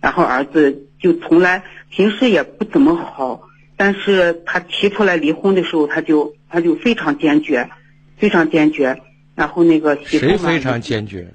[0.00, 3.47] 然后儿子就从来平时也不怎么好，
[3.78, 7.70] 但是他提出来离婚的时候，他就他就非常坚决，
[8.18, 9.00] 非常坚决。
[9.34, 11.32] 然后那个媳妇嘛谁非常坚决？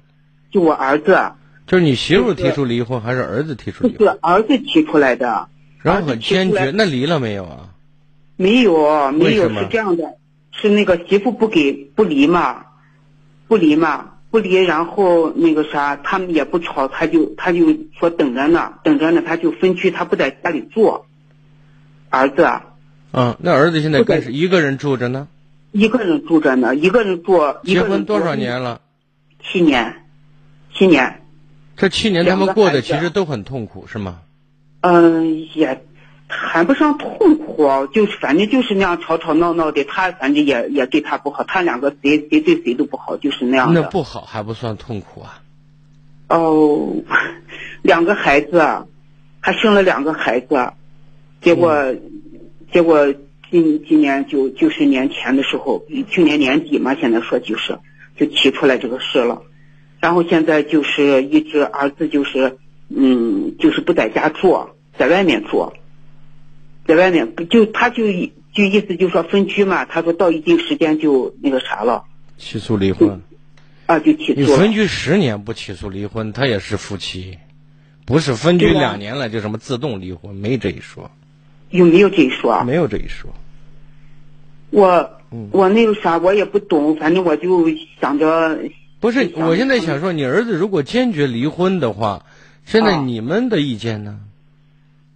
[0.52, 1.32] 就我儿子，
[1.66, 4.06] 就是你媳妇提出离婚，还是儿子提出离是？
[4.22, 5.48] 儿子提出来的，
[5.82, 7.70] 然后很坚决，那离了没有啊？
[8.36, 10.16] 没有没有是这样的，
[10.52, 12.66] 是那个媳妇不给不离嘛，
[13.48, 21.06] 不离嘛，不离，然后那个啥，他们也不吵，他就他就说等着呢，等着呢，他就分居，他不在家里住，
[22.14, 22.64] 儿子啊
[23.12, 25.28] 嗯，那儿子现在跟一个人住着呢？
[25.72, 28.82] 一个人住着呢，一个人住，结婚多少年了？
[29.42, 30.06] 七年，
[30.76, 31.22] 七年，
[31.76, 34.20] 这七年他们过的个孩子其实都很痛苦，是吗？
[34.82, 35.84] 嗯，也
[36.28, 39.84] 谈不上痛苦，就是反正就是那样吵吵闹闹的。
[39.84, 43.82] 他反正也也对他不好，他两个谁谁对谁都不好，就是那样的。
[43.82, 45.42] 那不好还不算痛苦啊？
[46.30, 46.94] 哦，
[47.82, 48.86] 两个孩子，
[49.40, 50.74] 还生了两个孩子，
[51.44, 52.02] 结果、嗯。
[52.74, 53.14] 结果
[53.52, 57.78] 今今年就就是年前的时候，去年年底嘛，现在说就是
[58.18, 59.44] 就提出来这个事了，
[60.00, 62.58] 然后现在就是一直儿子就是
[62.90, 65.72] 嗯就是不在家住，在外面住，
[66.88, 68.06] 在外面就他就
[68.54, 72.06] 就意思就说分居嘛，他说到一定时间就那个啥了。
[72.38, 73.22] 起诉离婚，
[73.86, 77.38] 啊，就起诉分居十年不起诉离婚，他也是夫妻，
[78.04, 81.12] 不是分居两年了就什么自动离婚，没这一说，
[81.74, 82.64] 有没有这一说啊？
[82.64, 83.34] 没有这一说。
[84.70, 87.68] 我嗯我那个啥，我也不懂，反正我就
[88.00, 88.60] 想着，
[89.00, 92.26] 不是，我现在想说，你儿子如果坚决离婚的话，
[92.64, 94.20] 现在啊你们的意见呢？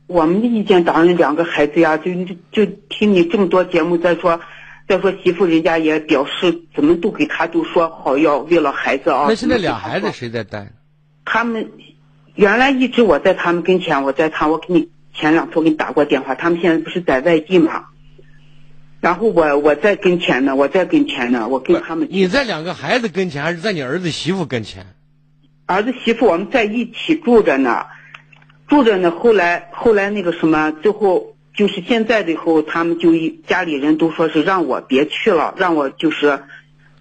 [0.08, 4.40] 我们的意见当然两个孩子呀，就就就听你这么多节目，再说
[4.88, 9.26] 再说媳妇人家也表示怎么都给他都说好要为了孩子啊。
[9.30, 10.72] 那现在俩孩子谁在带？
[11.24, 11.70] 他们
[12.34, 14.90] 原来一直我在他们跟前，我在他，我给你
[15.20, 17.86] 前两天我给你打过电话，他们现在不是在外地嘛？
[19.00, 24.86] 然后我我在跟前呢，我在跟前呢，我跟他们你在两个孩子跟前，还是在你儿子媳妇跟前？
[25.66, 27.86] 儿子媳妇我们在一起住着呢，
[28.68, 29.12] 住着呢。
[29.12, 36.40] 后来后来那个什么，最后就是现在的以后，他们就一家里人都说是让我别去了，让我就是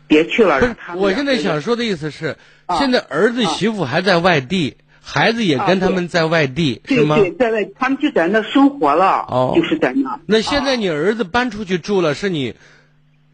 [0.07, 0.77] 别去了。
[0.97, 2.37] 我现在想说的意思是，
[2.67, 4.77] 啊现在儿子媳妇还在外地，
[5.09, 7.15] 孩子也跟他们在外地，是吗？
[7.15, 10.19] 对对，在外他们就在那生活了，哦就是在那。
[10.27, 12.57] 那现在你儿子搬出去住了，是你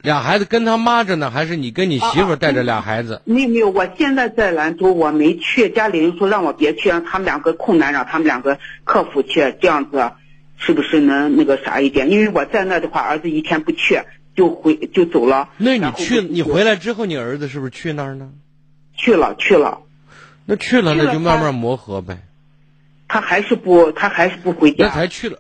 [0.03, 3.23] 俩孩子跟他妈着呢，还是你跟你媳妇带着俩孩子？
[3.25, 10.11] 没有没有，我现在在兰州，我没去，家里人说让我别去，让他们两个困难，让他们两个克服去，这样子
[10.59, 12.11] 是不是能那个啥一点？
[12.11, 14.03] 因为我在那的话，儿子一天不去
[14.37, 15.49] 就回就走了。
[15.57, 18.29] 那你去，你回来之后，你儿子是不是去那儿呢？
[18.95, 19.79] 去了去了，
[20.45, 22.19] 那去了，那就慢慢磨合呗。
[23.09, 24.95] 他还是不他还是不回家那家。
[24.95, 25.39] 才去了，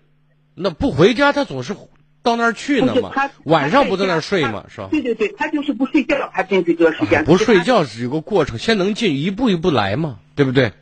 [0.54, 1.74] 那不回家，他总是
[2.22, 3.30] 到那儿去呢嘛他。
[3.44, 4.88] 晚上不在那儿睡嘛，是吧？
[4.90, 7.24] 对对对，他就是不睡觉，他进去这个时间。
[7.24, 10.72] 不睡觉是有个过程，先能进，一步一步来嘛，对不对？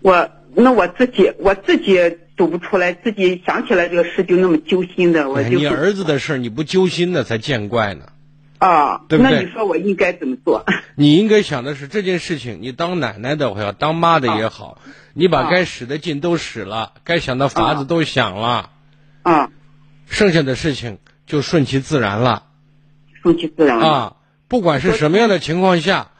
[0.00, 8.06] 我那我自己我自己走不出来，自己想起来这个事就那么揪心的，我哎你儿子的事你不揪心的才见怪呢。
[8.60, 10.64] 啊，对不对那你说我应该怎么做？
[10.94, 14.78] 你应该想的是这件事情，你当奶奶的也好，当妈的也好，
[15.14, 18.70] 你把该使的劲都使了，该想的法子都想了，
[19.22, 19.50] 啊，
[20.06, 22.44] 剩下的事情就顺其自然了
[23.22, 23.86] 顺其自然了。
[23.88, 24.16] 啊。
[24.46, 26.10] 不管是什么样的情况下，啊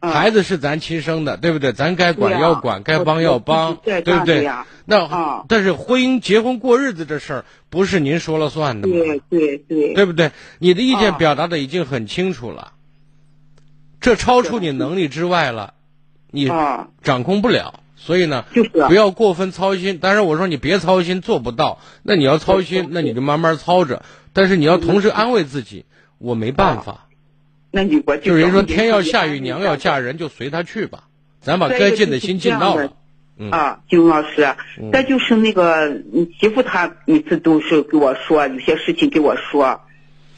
[0.00, 1.72] 孩子是咱亲生的，对不对？
[1.72, 4.48] 咱该管要管，该帮要帮，对不对？
[4.84, 8.94] 那啊但是婚姻结婚过日子这事儿不是您说了算的嘛？
[8.94, 10.30] 对对对，对不对？
[10.58, 12.72] 你的意见啊表达的已经很清楚了，
[14.00, 15.74] 这超出你能力之外了，
[16.30, 17.80] 你啊，掌控不了。
[18.00, 18.44] 所以呢，
[18.86, 19.98] 不要过分操心。
[19.98, 24.04] 当然，我说你别操心，做不到，那你要操心，那你就慢慢操着。
[24.32, 25.84] 但是你要同时安慰自己，
[26.18, 27.07] 我没办法。
[27.70, 31.04] 那你我就是人说天要下雨，娘要嫁人，就随他去吧。
[31.40, 32.92] 咱把该尽的心尽到了。
[33.40, 39.80] 嗯啊，金老师，嗯再就是那个你媳妇，她每次都是给我说有些事情给我说，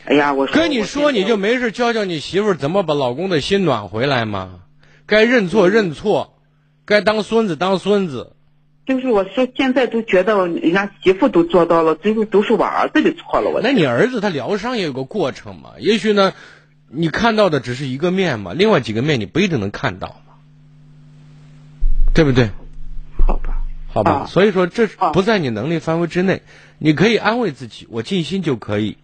[0.04, 4.60] 哎呀，我说跟你说，你就没事教教你媳妇怎么把老公的心暖回来嘛。
[5.06, 6.38] 该认错认错，
[6.84, 8.36] 该当孙子当孙子。
[8.84, 15.70] 就是我说现在都觉得人家媳妇都做到了，最后都是我儿子的错了，我那你儿子他疗伤也有个过程嘛？
[15.78, 16.34] 也许呢，
[16.92, 20.34] 你看到的只是一个面嘛，另外几个面你不一定能看到嘛，
[22.12, 22.50] 对不对？
[23.26, 26.42] 好吧，好吧，啊所以说这啊不在你能力范围之内，
[26.78, 28.96] 你可以安慰自己，我尽心就可以。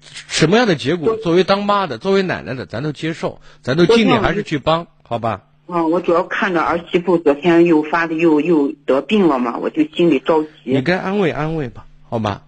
[0.00, 5.42] 什么样的结果，作为当妈的，作为奶奶的，咱都接受，咱都尽力还是去帮，好吧？
[5.66, 10.80] 嗯，我主要看着儿媳妇昨天又发的又又得病了嘛，我就心里着急你。
[10.80, 12.42] 该安慰安慰吧，好吧？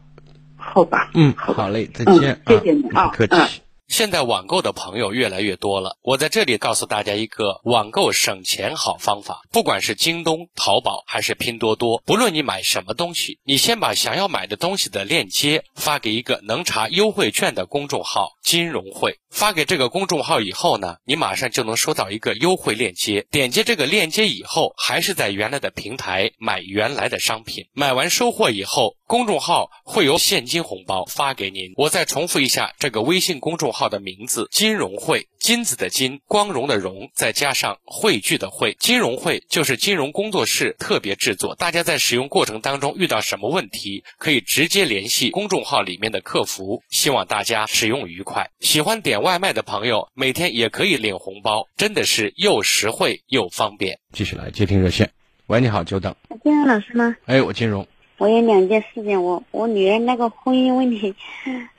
[0.57, 3.35] 好吧，嗯，好嘞，再嗯见，谢谢你啊不客气。
[3.35, 3.60] 嗯
[3.91, 9.41] 现在网购的朋友越来越多了，我在这里告诉大家一个网购省钱好方法。
[9.51, 19.19] 不管是京东、淘宝还是拼多多，不论你买什么东西，你先把想要买的东西的链接发给一个能查优惠券的公众号“金融会”。
[19.31, 23.27] 发给这个公众号以后呢，你马上就能收到一个优惠链接。
[23.31, 27.67] 点击这个链接以后，还是在原来的平台买原来的商品。
[27.73, 31.73] 买完收货以后，公众号会有现金红包发给您。
[31.77, 38.77] 我再重复一下这个微信公众号的名字：金融会，金子的金，光荣的荣，再加上汇聚的汇。
[38.79, 41.55] 金融会就是金融工作室特别制作。
[41.55, 46.83] 大家在使用过程当中遇到什么问题，可以直接联系公众号里面的客服。
[46.91, 48.51] 希望大家使用愉快。
[48.61, 53.99] 喜欢点外卖的朋友，每天也可以领红包，真的是又实惠又方便。
[54.13, 55.11] 继续来接听热线。
[55.47, 56.15] 喂，你好，久等。
[56.43, 57.17] 金融老师吗？
[57.27, 57.87] 哎，我金融。
[58.19, 61.15] 我有两件事情，我我女儿那个婚姻问题，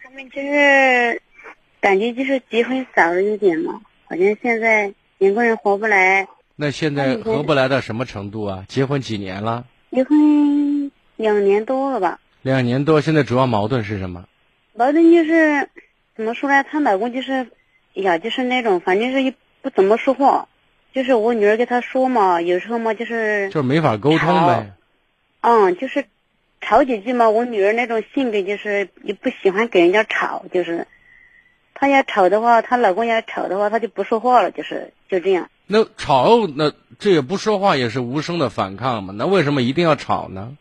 [0.03, 1.21] 他们就是
[1.81, 6.27] 感觉就是结婚早了一点嘛，好像现在两个人合不来。
[6.55, 8.65] 那现在合不来到什么程度啊？
[8.67, 9.65] 结婚几年了？
[9.91, 12.19] 结婚两年多了吧？
[12.43, 14.25] 两年多，现在主要矛盾是什么？
[14.73, 15.69] 矛盾就是
[16.15, 16.63] 怎么说呢？
[16.63, 17.47] 她老公就是
[17.93, 20.47] 呀，就是那种反正是一不怎么说话，
[20.93, 24.73] 就是我女儿跟他说嘛，有时候嘛就是就是没法沟通呗。
[25.41, 26.05] 嗯，就是
[26.61, 27.29] 吵几句嘛。
[27.29, 30.85] 我女儿那种性格就是也不喜欢给人家吵，就是
[31.81, 35.49] 她要吵的话，她老公要吵的话，她就不说话了，就是就这样。
[35.65, 39.15] 那吵，那这也不说话，也是无声的反抗嘛。
[39.17, 40.55] 那为什么一定要吵呢？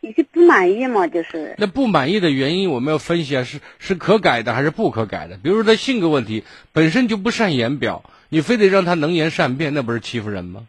[0.00, 5.38] 你就不满意嘛，就是那不满意的原因，我们要分析啊，是是可改的还是不可改的？
[5.42, 10.68] 比如说他性格问题本身就不善言表，你非得让他能言善辩，那不是欺负人吗？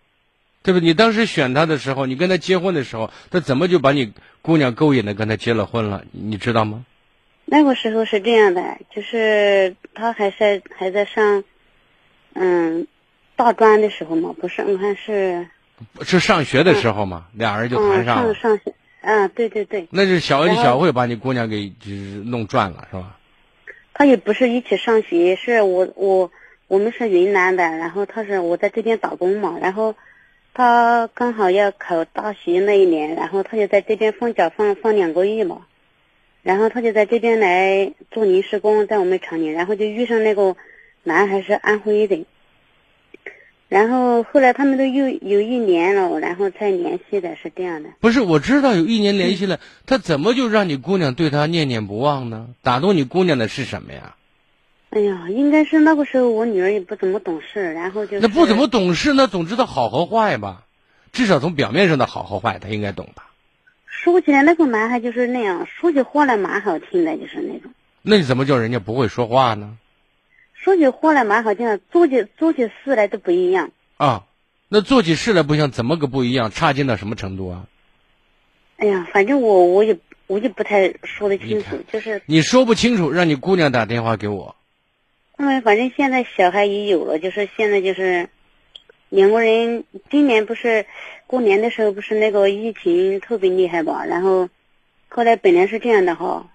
[0.64, 0.88] 对不对？
[0.88, 6.04] 你当时选他的时候，你跟他结婚的时候，他怎么就把你姑娘勾引的跟他结了婚了？
[6.12, 6.86] 你知道吗？
[7.54, 11.43] 那个时候是这样的，就是他还在还在上，
[12.34, 12.88] 嗯，
[13.36, 15.49] 大专的时候嘛，不是，我看是
[16.02, 18.34] 是上学的时候嘛，俩人就谈嗯上了。
[18.34, 23.18] 上上学，啊，对对对，那是小恩小惠把你姑娘给就是弄转了，是吧？
[23.93, 26.32] 他也不是一起上学，是我我
[26.70, 29.93] 我们是云南的，然后他是我在这边打工嘛，然后
[30.54, 35.68] 他刚好要考大学那一年，然后他就在这边放假放放两个月嘛，
[36.44, 40.56] 然后他就在这边来做临时工，在我们厂里，然后就遇上那个
[41.04, 42.26] 男孩是安徽的，
[43.70, 47.89] 然后后来他们都又有一年了，然后才联系的，是这样的。
[48.00, 52.50] 不是，我知道有一年联系了，他怎么就让你姑娘对他念念不忘呢？
[52.64, 54.16] 打动你姑娘的是什么呀？
[54.89, 60.66] 哎呀，应该是那个时候我女儿也不怎么懂事，然后就那不怎么懂事，那总知道好和坏吧？
[61.14, 63.30] 至少从表面上的好和坏，她应该懂吧？
[63.92, 67.72] 说起来，那个男孩就是那样，说起话来蛮好听的，就是那种。
[68.02, 69.78] 那你怎么叫人家不会说话呢？
[70.56, 73.72] 说起话来蛮好听的，做起做起事来都不一样。
[73.98, 74.24] 啊，
[74.70, 76.50] 那做起事来不像，怎么个不一样？
[76.50, 77.68] 差劲到什么程度啊？
[78.78, 84.56] 哎呀，反正我我也我就不太说得清楚，就是你说不清楚，让你姑娘打电话给我。
[85.38, 88.30] 因为反正现在小孩也有了，就是现在就是
[89.10, 90.86] 两个人，今年不是
[91.32, 94.03] 过年的时候不是那个疫情特别厉害吧？
[94.03, 94.49] 然后
[95.07, 96.49] 后来本来是这样的哈，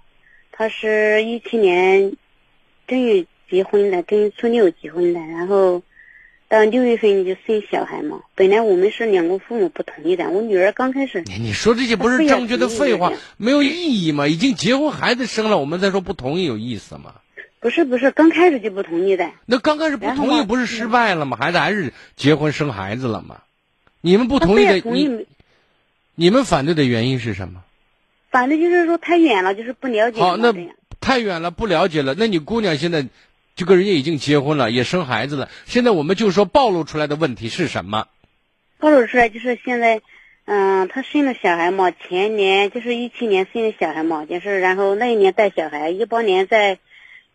[0.53, 2.13] 他是一七年
[2.87, 5.81] 正月结婚的，正月初六结婚的，然后
[6.51, 8.21] 到六月份就生小孩嘛。
[8.35, 14.29] 本来我们是两个父母不同意的，我女儿刚开始你说这些不是正确的废话，没有意义嘛？
[14.29, 17.15] 已经结婚，孩子生了，我们再说不同意有意思吗？
[17.61, 19.31] 不是不是，刚开始就不同意的。
[19.47, 21.39] 那刚开始不同意，不是失败了吗？
[21.41, 23.41] 孩子还是结婚生孩子了吗？
[24.01, 25.27] 你们不同意的，你
[26.15, 27.63] 你们反对的原因是什么？
[28.31, 30.21] 反正就是说太远了，就是不了解。
[30.21, 30.55] 好，那
[31.01, 32.15] 太远了，不了解了。
[32.17, 33.07] 那你姑娘现在
[33.55, 35.49] 就跟人家已经结婚了，也生孩子了。
[35.65, 38.09] 现在我们就说暴露出来的问题是什么？
[38.79, 40.01] 暴露出来就是现在，
[40.45, 46.79] 嗯，她生了小孩嘛，前年就是一七年生的小孩嘛，就是然后那一年带小孩，一八年在。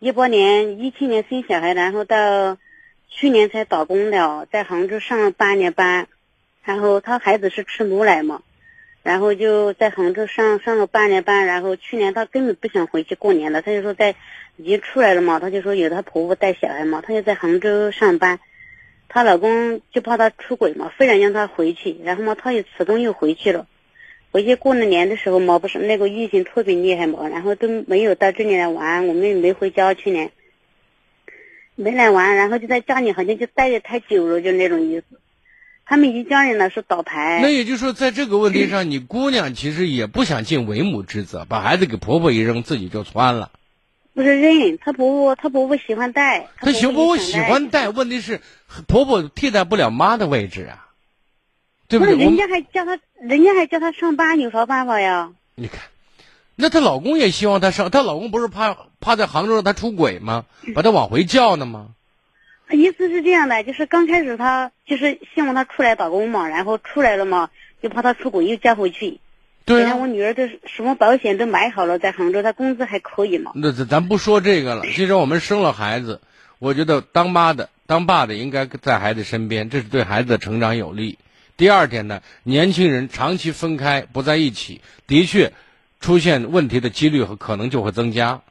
[0.03, 2.57] 一八年、一七年生小孩，然后到
[3.07, 6.07] 去年才打工的，在杭州上了八年班，
[6.64, 8.43] 然后他孩子是吃母奶嘛，
[9.03, 14.16] 然后就在杭州上上了半年班，然后去年他根本不想回去过年了，他就说在
[14.57, 18.39] 已经出来了嘛，他就说有他婆婆带小孩嘛，他就在杭州上班，
[19.09, 23.68] 她老公就怕她出轨嘛，非然让她回去，然后嘛，她又辞工又回去了。
[24.32, 30.32] 回去过了年的时候嘛，不是那个疫情特别厉害嘛，然后都没有到这里来玩，我们也没回家去年，
[31.76, 35.20] 没来玩，然后就在家里好像就待的太久了，就那种意思。
[35.91, 37.39] 他们一家人呢是倒台。
[37.41, 43.51] 那也就是说，在这个问题上，你姑娘其实也不想尽为母之责，把孩子给婆婆一扔，自己就窜了。
[44.13, 46.47] 不是认，她婆婆，她婆婆喜欢带。
[46.61, 48.39] 她婆婆喜欢带，问题是
[48.87, 50.87] 婆婆替代不了妈的位置啊。
[51.89, 52.15] 对不对？
[52.15, 55.33] 人家还叫她，人家还叫她上班，有啥办法呀？
[55.55, 55.81] 你看，
[56.55, 60.45] 那她老公也希望她上，她老公不是怕怕在杭州让她出轨吗？
[60.73, 61.89] 把她往回叫呢吗？
[62.72, 67.49] 意思是这样的，就是刚开始他就是希望他出来打工嘛，然后出来了嘛，
[67.82, 69.19] 就怕他出轨又嫁回去。
[69.65, 69.95] 对啊。
[69.95, 73.51] 我女儿的什么保险都买好了，在杭州，她工资还可以嘛。
[73.55, 74.84] 那咱咱不说这个了。
[74.86, 76.22] 其实我们生了孩子，
[76.59, 81.17] 我觉得当妈的、当爸的应该在孩子身边，这是对孩子的成长有利。
[81.57, 85.53] 第二点呢，年轻人长期分开不在一起，的确
[85.99, 88.41] 出现问题的几率和可能就会增加。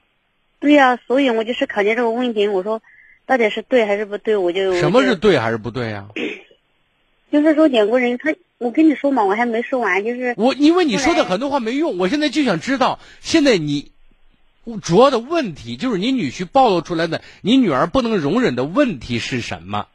[0.61, 2.83] 对呀，所以我就是考虑这个问题，我说
[3.31, 6.09] 到底是对还是不对，我就什么是对还是不对呀？
[7.31, 13.93] 就是说两个人，他我跟你说嘛，我还没说完，就是我因为你说的很多话没用，我现在就想知道，现在你
[14.83, 19.87] 主要的问题就是你女婿暴露出来的，你女儿不能容忍的问题是什么？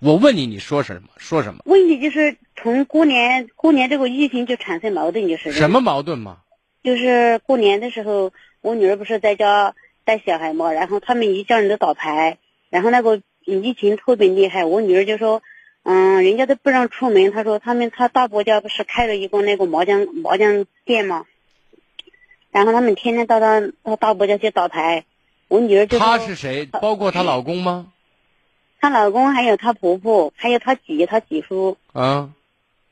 [0.00, 1.08] 我问你，你说什么？
[1.16, 1.62] 说什么？
[1.64, 6.40] 问题就是从过年过年这个疫情就产生矛盾，就是什么矛盾嘛？
[6.84, 9.74] 就是过年的时候，我女儿不是在家
[10.04, 12.36] 带小孩嘛，然后他们一家人都打牌，
[12.70, 15.42] 然后那个疫情特别厉害，我女儿就说，
[15.84, 21.26] 嗯，人家都不让出门，她说他们他大伯家不是开了一个那个麻将麻将店嘛，
[22.50, 25.04] 然后他们天天到他他大伯家去打牌，
[25.48, 26.66] 我女儿就她是谁？
[26.66, 27.86] 包括她老公吗？
[28.80, 31.76] 她老公还有她婆婆，还有她姐、她姐夫。
[31.92, 32.30] 啊，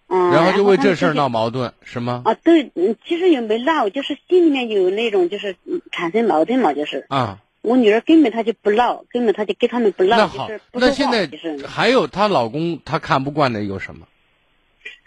[0.07, 2.23] 嗯，然后就为这事儿闹矛盾是吗？
[2.25, 2.71] 啊，对，
[3.05, 5.57] 其实也没闹，就是心里面有那种就是
[5.91, 7.41] 产生矛盾嘛，就是啊。
[7.65, 11.29] 我女儿根本她就不闹，根本她就跟他们不闹，就是不那现在
[11.67, 14.07] 还有她老公，他看不惯的有什么？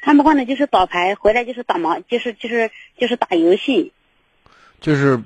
[0.01, 3.93] 看不惯的就是打牌，回来就是打麻，就是就是就是打游戏。
[4.81, 5.21] 就是。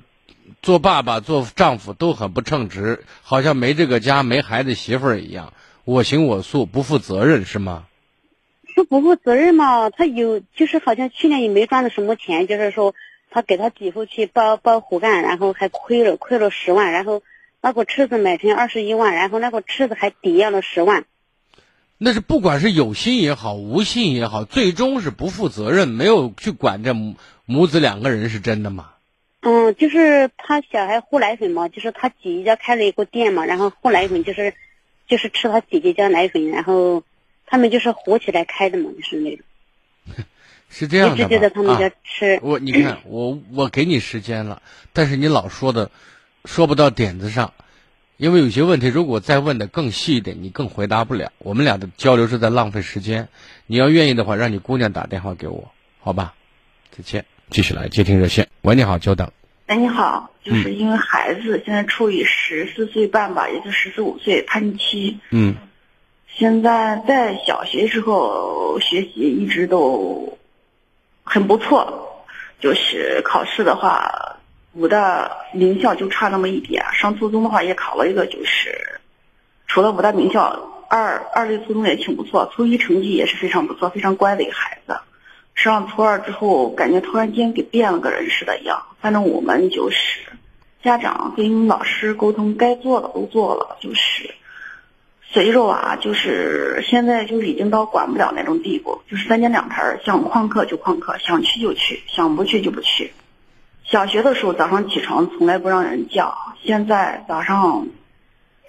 [0.62, 5.54] 做爸爸、做丈夫都很不称职，好像没这个家、没孩子、媳妇儿一样，
[5.86, 7.86] 我行我素，不负责任是吗？
[8.76, 12.94] 说不负责任嘛，他有就是好像去年也没赚到什么钱，就是说
[13.32, 17.24] 他给他姐夫去包包活干，然后还亏了亏了十万，然后
[17.62, 21.06] 那个车子买成二十一万，然后那个车子还抵押了十万。
[21.98, 27.16] 那是不管是有心也好，无心也好，最终是不负责任，没有去管这母
[27.46, 28.90] 母子两个人是真的吗？
[29.42, 34.54] 嗯，就是他小孩喝奶粉嘛，就是他姐姐家开了一个店嘛，然后喝奶粉就是，
[35.08, 37.04] 就是吃他姐姐家奶粉，然后
[37.46, 39.46] 他们就是合起来开的嘛，就是那种。
[40.72, 42.40] 是这样的一直就在他们家啊吃。
[42.42, 44.62] 我你看， 我我给你时间了，
[44.94, 45.92] 但是你老说的
[46.46, 47.54] 说不到点子上，
[48.18, 51.32] 因为有些问题如果再问的更细一点，你更回答不了。
[51.40, 53.28] 我们俩的交流是在浪费时间。
[53.68, 56.34] 你要愿意的话，让你姑娘打电话给我，好吧？
[56.90, 57.26] 再见。
[57.50, 58.48] 继续来接听热线。
[58.62, 59.30] 喂，你好，久等。
[59.66, 65.20] 哎，你好，就是嗯因为孩子现在处于十四岁半吧，也就十四五岁叛逆期。
[65.32, 65.56] 嗯
[66.34, 70.38] 现在在小学时候学习一直都
[71.24, 72.26] 很不错，
[72.60, 74.38] 就是考试的话，
[74.74, 76.84] 五大名校就差那么一点。
[76.94, 79.00] 上初中的话也考了一个，就是
[79.68, 84.98] 除了五大名校，二二类初中也挺不错，初一成绩也是非常不错，非常乖的一个孩子。
[85.54, 88.82] 上初二之后，感觉突然间给变了个人似的一样。
[89.00, 90.20] 反正我们就是
[90.82, 94.34] 家长跟老师沟通，该做的都做了，就是
[95.34, 103.14] 随着啊，就是现在就是已经到管不了那种地步，就是三言两头，想旷课就旷课，想去就去，想不去就不去。
[103.86, 107.88] 小学的时候早上起床从来不让人叫，现在早上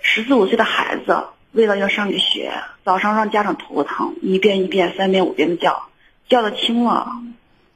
[0.01, 2.53] 十四五岁的孩子为了要上个学，
[2.85, 5.89] 早上让家长头疼，一遍一遍、三遍五遍的叫，
[6.29, 7.11] 叫的轻了。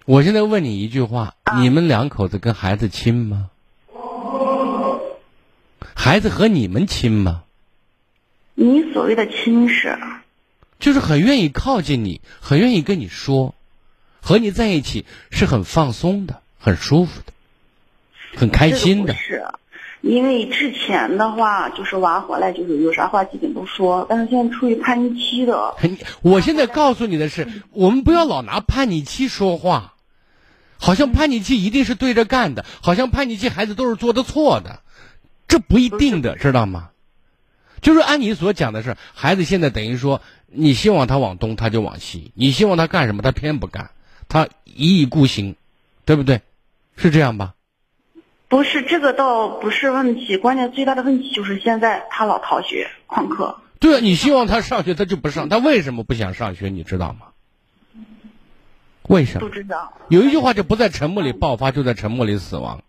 [0.05, 3.51] 我现在问你一句话：你们两口子跟孩子亲吗？
[5.97, 7.43] 孩子和你们亲吗？
[8.59, 9.99] 你所谓的亲是，
[10.81, 13.55] 就是很愿意靠近你，很愿意跟你说，
[14.23, 17.33] 和你在一起是很放松的，很舒服的，
[18.35, 19.13] 很开心的。
[19.13, 19.19] 不。
[19.21, 19.45] 是，
[20.01, 25.77] 因为之前的话就是娃回来就是有啥话基本都说，但是现在处于叛逆期的，
[26.23, 29.95] 我现在告诉你的是，我们不要老拿叛逆期说话，
[30.79, 34.81] 好像叛逆期一定是对着干的，好像叛逆期孩子都是做的错的，
[35.47, 36.89] 这不一定的，知道吗？
[37.87, 43.91] 就是按你所讲的是，孩子现在等于说，你希望他往东，他就往西；你希望他干什么，他偏不干，
[44.29, 45.55] 他一意孤行，
[46.05, 46.41] 对不对？
[46.97, 47.55] 是这样吧？
[48.49, 56.69] 不是这个倒不是问题，关键最大的问题就是现在他老逃学旷课，对啊，你希望他上学，他就不上，他为什么不想上学？
[56.71, 57.29] 你知道吗？
[59.03, 59.49] 为什么？
[59.49, 59.93] 不知道。
[60.09, 62.83] 有一句话叫不在沉默里爆发，就在沉默里死亡。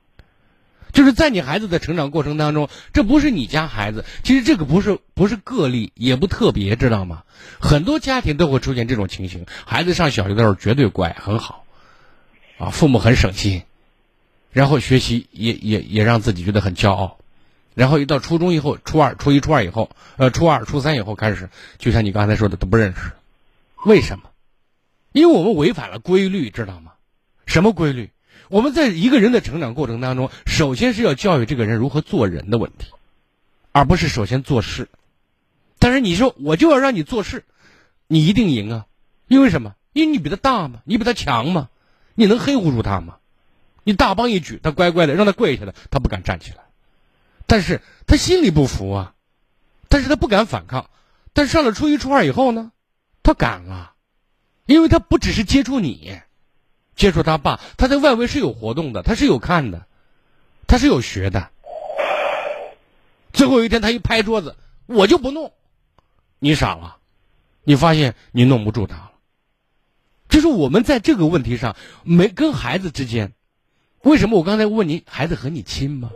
[0.94, 7.24] 就是在你孩子的成长过程当中，这不是你家孩子，其实这个不是不是个例，也不特别，知道吗？
[7.60, 11.66] 很多家庭都会出现这种情形，孩子上小学的时候绝对乖，很好，
[12.58, 13.64] 啊，父母很省心，
[14.52, 17.18] 然后学习也也也让自己觉得很骄傲，
[17.76, 23.12] 然后一到初中以后，初二、初一、初二以后，呃，初二、初三以后开始，就像你刚才说的，都不认识，
[23.86, 24.30] 为什么？
[25.12, 26.94] 因为我们违反了规律，知道吗？
[27.46, 28.12] 什么规律？
[28.50, 32.88] 我们在一个人的成长过程当中，首先是要教育这个人如何做人的问题，
[33.72, 34.88] 而不是首先做事。
[35.80, 37.46] 但是你说我就要让你做事，
[38.08, 38.86] 你一定赢啊！
[39.28, 39.76] 因为什么？
[39.94, 41.70] 因为你比他大嘛，你比他强嘛，
[42.16, 43.18] 你能黑乎住他吗？
[43.84, 46.58] 你大棒一举，他乖乖的，让他跪下的，他不敢站起来，
[47.46, 49.14] 但是他心里不服啊，
[49.90, 50.90] 但是他不敢反抗。
[51.34, 52.72] 但上了初一、初二以后呢，
[53.24, 53.94] 他敢了，
[54.66, 56.20] 因为他不只是接触你。
[56.98, 59.86] 接触他爸，他在外围是有活动的，他是有看的，
[60.68, 61.52] 他是有学的。
[63.32, 65.54] 最后一天，他一拍桌子，我就不弄，
[66.40, 66.98] 你傻了，
[67.64, 69.12] 你发现你弄不住他了。
[70.28, 73.34] 就是我们在这个问题上，没跟孩子之间，
[74.02, 76.12] 为什么我刚才问你，孩子和你亲吗？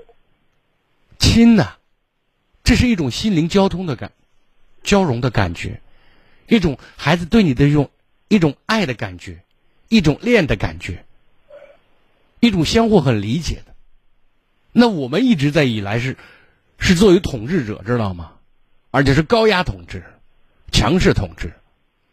[1.19, 1.77] 亲呐、
[2.63, 4.11] 这是一种心灵交通的感，
[4.81, 5.79] 交融的感觉，
[6.47, 7.91] 一种孩子对你的一种
[8.27, 9.43] 一种爱的感觉。
[9.91, 11.03] 一种恋的感觉，
[12.39, 13.75] 一种相互很理解的。
[14.71, 16.15] 那我们一直在以来是，
[16.79, 18.31] 是作为统治者，知道吗？
[18.89, 20.05] 而且是高压统治、
[20.71, 21.51] 强势统治，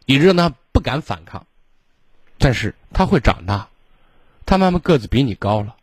[0.05, 1.47] 以致让他不敢反抗。
[2.37, 3.69] 但是他会长大，
[4.45, 5.77] 他慢慢个子比你高了，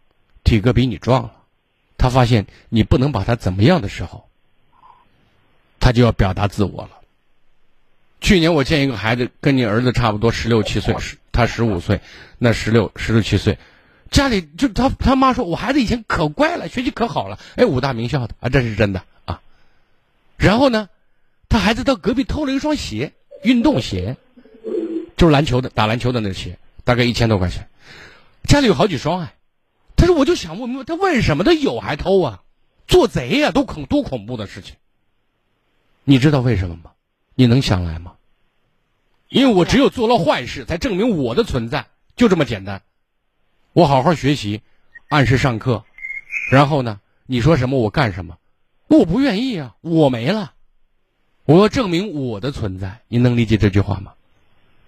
[0.45, 1.33] 体格比你壮了，
[1.97, 4.29] 他发现你不能把他怎么样的时候，
[5.81, 6.96] 他就要表达自我了。
[8.21, 10.97] 去年我见一个孩子跟你儿子差不多，十六七岁，
[11.33, 12.01] 他十五岁，
[12.39, 13.59] 那十六十六七岁，
[14.11, 19.41] 家里就他他妈说，我孩子以前可乖了，学习可好了，哎，五大名校的啊，这是真的啊。
[20.37, 20.89] 然后呢，
[21.49, 23.13] 他孩子到隔壁偷了一双鞋，
[23.43, 24.17] 运动鞋，
[25.17, 27.69] 就是篮球的打篮球的那鞋，大概一千多块钱，
[28.45, 29.35] 家里有好几双哎。
[29.95, 32.43] 他说我就想不明白，他为什么他有还偷啊？
[32.87, 34.77] 做贼呀，都恐多恐怖的事情。
[36.05, 36.93] 你知道为什么吗？
[37.39, 38.15] 你能想来吗？
[39.29, 42.81] 因为我只有做了坏事，才证明我的存在，就这么简单。
[43.75, 44.63] 我好好学习，
[45.09, 45.85] 按时上课，
[46.51, 48.39] 然后呢，你说什么我干什么，
[48.89, 50.55] 我不愿意啊，我没了，
[51.45, 53.03] 我要证明我的存在。
[53.09, 54.15] 你能理解这句话吗？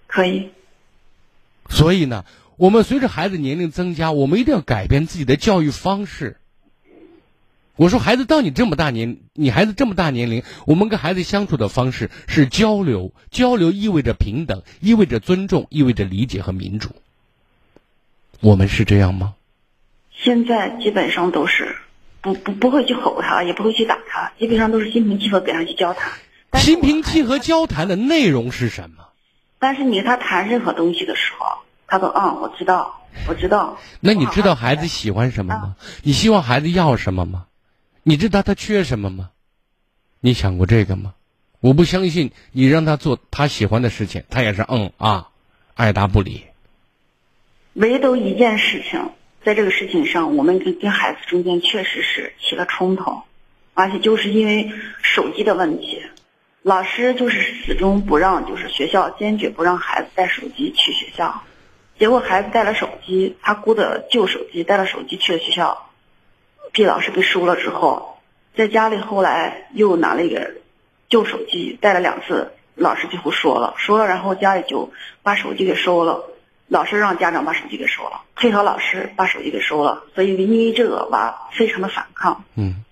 [0.07, 0.49] 可以。
[1.69, 2.25] 所以呢，
[2.57, 6.38] 我们随着孩子年龄增加，我们一定要改变自己的教育方式。
[7.79, 16.89] 我说，孩子到你这么大年，你孩子这么大年龄，我们跟孩子相处的方式是交流，交流意味着平等，意味着尊重，意味着理解和民主。
[18.41, 19.35] 我们是这样吗？
[20.11, 21.77] 现在基本上都是
[22.19, 26.11] 不不不会去吼他，也不会去打他，基本上都是心平气和给他去交谈。
[26.59, 29.05] 心平气和交谈的内容是什么？
[29.57, 31.45] 但是你跟他谈任何东西的时候，
[31.87, 35.75] 他说：“嗯，我知道，我知道。”那你知道孩子喜欢什么吗？
[36.03, 37.45] 你希望孩子要什么吗？
[38.09, 39.29] 你知道他缺什么吗？
[40.19, 41.13] 你想过这个吗？
[41.59, 45.29] 我不相信你让他做他喜欢的事情，他也是嗯啊，
[45.75, 46.45] 爱答不理。
[47.73, 49.11] 唯独一件事情，
[49.45, 53.21] 在这个事情上，我们跟跟孩子中间确实是起了冲突，
[53.75, 54.71] 而且就是因为
[55.03, 56.01] 手机的问题，
[56.63, 61.43] 老师就是始终不让，就是学校坚决不让孩子带手机去学校，
[61.99, 65.85] 结果孩子带了手机，他姑的旧手机带了手机去了学校。
[66.71, 68.17] 被老师给收了之后，
[68.55, 70.51] 在家里后来又拿了一个
[71.09, 74.91] 旧手机带了两次，老师最后说了，说了，然后家里就
[75.23, 76.23] 把手机给收了。
[76.67, 80.03] 老师让家长把手机给收了，配合老师把手机给收了。
[80.13, 82.43] 所以因为这个娃，非常的反抗。
[82.55, 82.85] 嗯。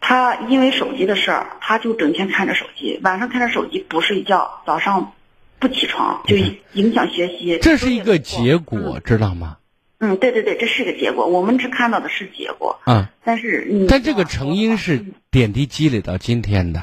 [0.00, 5.12] 他因为手机的事儿，他就整天看着手机，晚上看着手机不睡觉，早上
[5.58, 6.36] 不起床就
[6.72, 7.58] 影响学习。
[7.60, 9.56] 这是一个结果，知道吗？
[10.00, 12.80] 嗯，对对对，这是个结果，我们只看到的是结果。
[12.86, 16.82] 嗯，但是，但这个成因是点滴积累到今天的。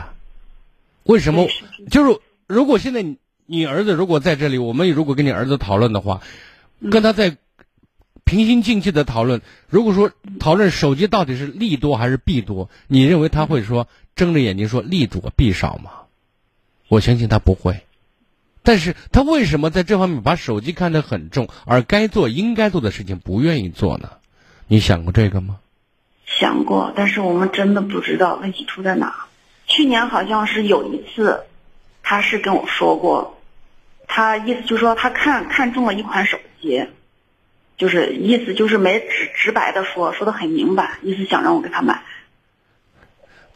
[1.03, 1.47] 为什么？
[1.89, 6.21] 就是如果现在你你儿子如果在这里，我们如果跟你儿子讨论的话，
[6.91, 7.37] 跟他在
[8.25, 15.91] 平心静气的讨论，如果说讨论手机到底是利多还是弊多，你认为他会说睁着眼睛说利多弊少吗？
[16.89, 17.79] 我相信他不会。
[18.65, 24.09] 但是他为什么在这方面把手机看得很重，而该做应该做的事情不愿意做呢？
[24.67, 25.59] 你想过这个吗？
[26.25, 29.27] 想过，但是我们真的不知道问题出在哪。
[29.67, 31.43] 去年好像是有一次，
[32.01, 33.39] 他是跟我说过，
[34.07, 36.87] 他意思就是说他看看中了一款手机，
[37.77, 42.01] 就是意思就是没直直白的说，说的很明白，意思想让我给他买。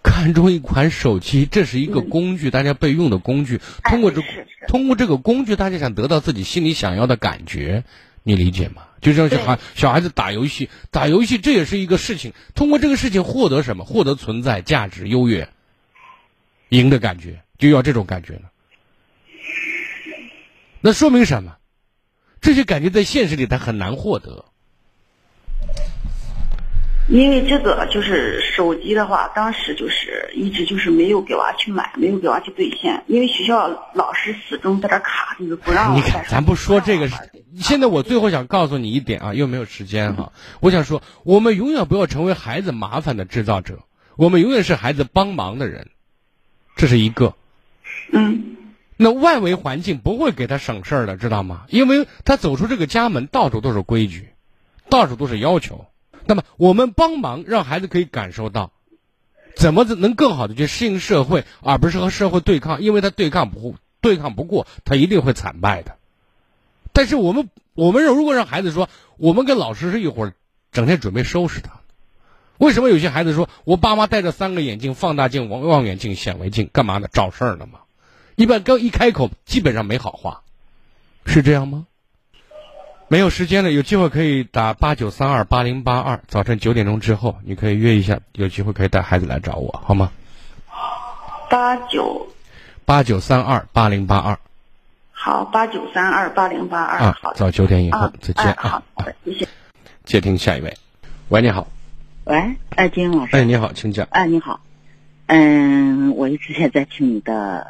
[0.01, 3.59] 看中一款手机，这是一个工具，大家备用的工具。
[3.83, 4.21] 通过这
[4.69, 7.85] 通过这个工具，大家想得到自己心里想要的感觉，
[8.21, 8.83] 你理解吗？
[9.01, 12.33] 就像小孩小孩子打游戏，打游戏这也是一个事情。
[12.53, 13.83] 通过这个事情获得什么？
[13.83, 15.49] 获得存在价值、优越、
[16.69, 18.43] 赢的感觉，就要这种感觉呢。
[20.81, 21.57] 那说明什么？
[22.39, 24.45] 这些感觉在现实里他很难获得。
[27.09, 35.95] 因为这个就是手机的话，当时就是一直就是没有给娃去买，没有给娃去兑现，因为学校老师始终在这卡，就是不让。
[35.95, 37.09] 你看，咱不说这个，
[37.57, 40.31] 现在我最后想告诉你一点啊，又没有时间哈。
[40.59, 43.79] 我想说，我们永远不要成为孩子麻烦的制造者，
[44.15, 45.87] 我们永远是孩子帮忙的人，
[46.75, 47.33] 这是一个。
[48.11, 48.55] 嗯。
[48.97, 51.63] 那外围环境不会给他省事儿的，知道吗？
[51.69, 54.29] 因为他走出这个家门，到处都是规矩，
[54.89, 55.87] 到处都是要求。
[56.29, 58.71] 那么，我们帮忙让孩子可以感受到，
[59.55, 65.95] 怎么能更好的去适应社会，而不是和社会对抗，因为他对抗不对抗不过，他一定会惨败的。
[66.93, 70.33] 但是我们我们如果让孩子说，我们跟老师是一伙儿，
[70.71, 71.71] 整天准备收拾他。
[72.59, 77.07] 为什么有些孩子说我爸妈戴着三个眼镜，放大镜、望望远镜、显微镜，干嘛呢？
[77.11, 77.79] 找事儿呢吗？
[78.35, 80.43] 一般刚一开口，基本上没好话，
[81.25, 81.87] 是这样吗？
[83.11, 86.21] 没有时间的，有机会可以打八九三二八零八二。
[86.27, 90.11] 早晨九点钟之后，你可以约一下，有机会可以带孩子来找我，好吗？
[91.49, 92.27] 八九
[92.85, 94.37] 八九三二八零八二。
[95.11, 96.99] 好，八九三二八零八二。
[96.99, 98.83] 啊，早九点以后再见啊！
[98.93, 99.47] 好的，谢谢。
[100.03, 100.77] 接听下一位，
[101.29, 101.67] 喂，你好。
[102.25, 103.35] 喂，哎，金老师。
[103.35, 104.07] 哎，你好，请讲。
[104.11, 104.61] 哎，你好。
[105.25, 107.65] 嗯，我一直也在听你的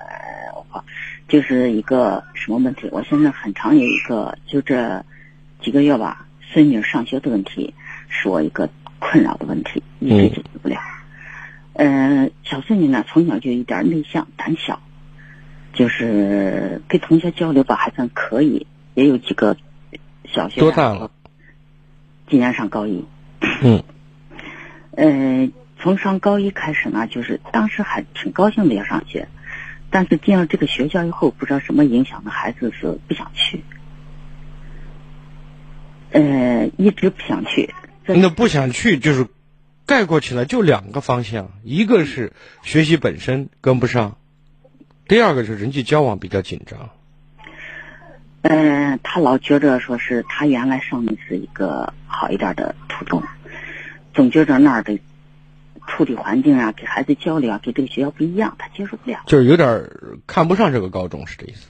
[0.70, 0.84] 话，
[1.30, 2.90] 就是一个什么问题？
[2.92, 5.02] 我现在很长有一个，就这。
[5.62, 7.74] 几个月吧，孙女上学的问题
[8.08, 10.80] 是我一个困扰的问题，一直解决不了。
[11.74, 14.82] 嗯，小孙女呢，从小就有点内向、胆小，
[15.74, 19.56] 就是跟同学交流吧还算可以，也有几个
[20.26, 21.12] 小学多大了？
[22.28, 23.06] 今年上高一。
[23.62, 23.84] 嗯。
[24.92, 29.28] 嗯， 从上高一开始呢，就是当时还挺高兴的要上学，
[29.90, 33.64] 但是进了这个学校以后，不知道什么影响的，孩子是不想去，
[36.12, 37.74] 呃，一直不想去。
[38.06, 39.28] 那不想去就是
[39.86, 42.34] 概括起来就两个方向，一个是
[42.64, 44.18] 学习本身跟不上，
[45.08, 46.90] 第二个是人际交往比较紧张。
[48.42, 53.22] 嗯，他老觉着说是他原来上的是一个好一点的初中，
[54.14, 54.98] 总觉着那儿的
[55.88, 59.22] 处理环境啊，给孩子交流啊，跟这个学校不一样，他接受不了。
[59.28, 59.90] 就是有点
[60.26, 61.68] 看不上这个高中，是这意思。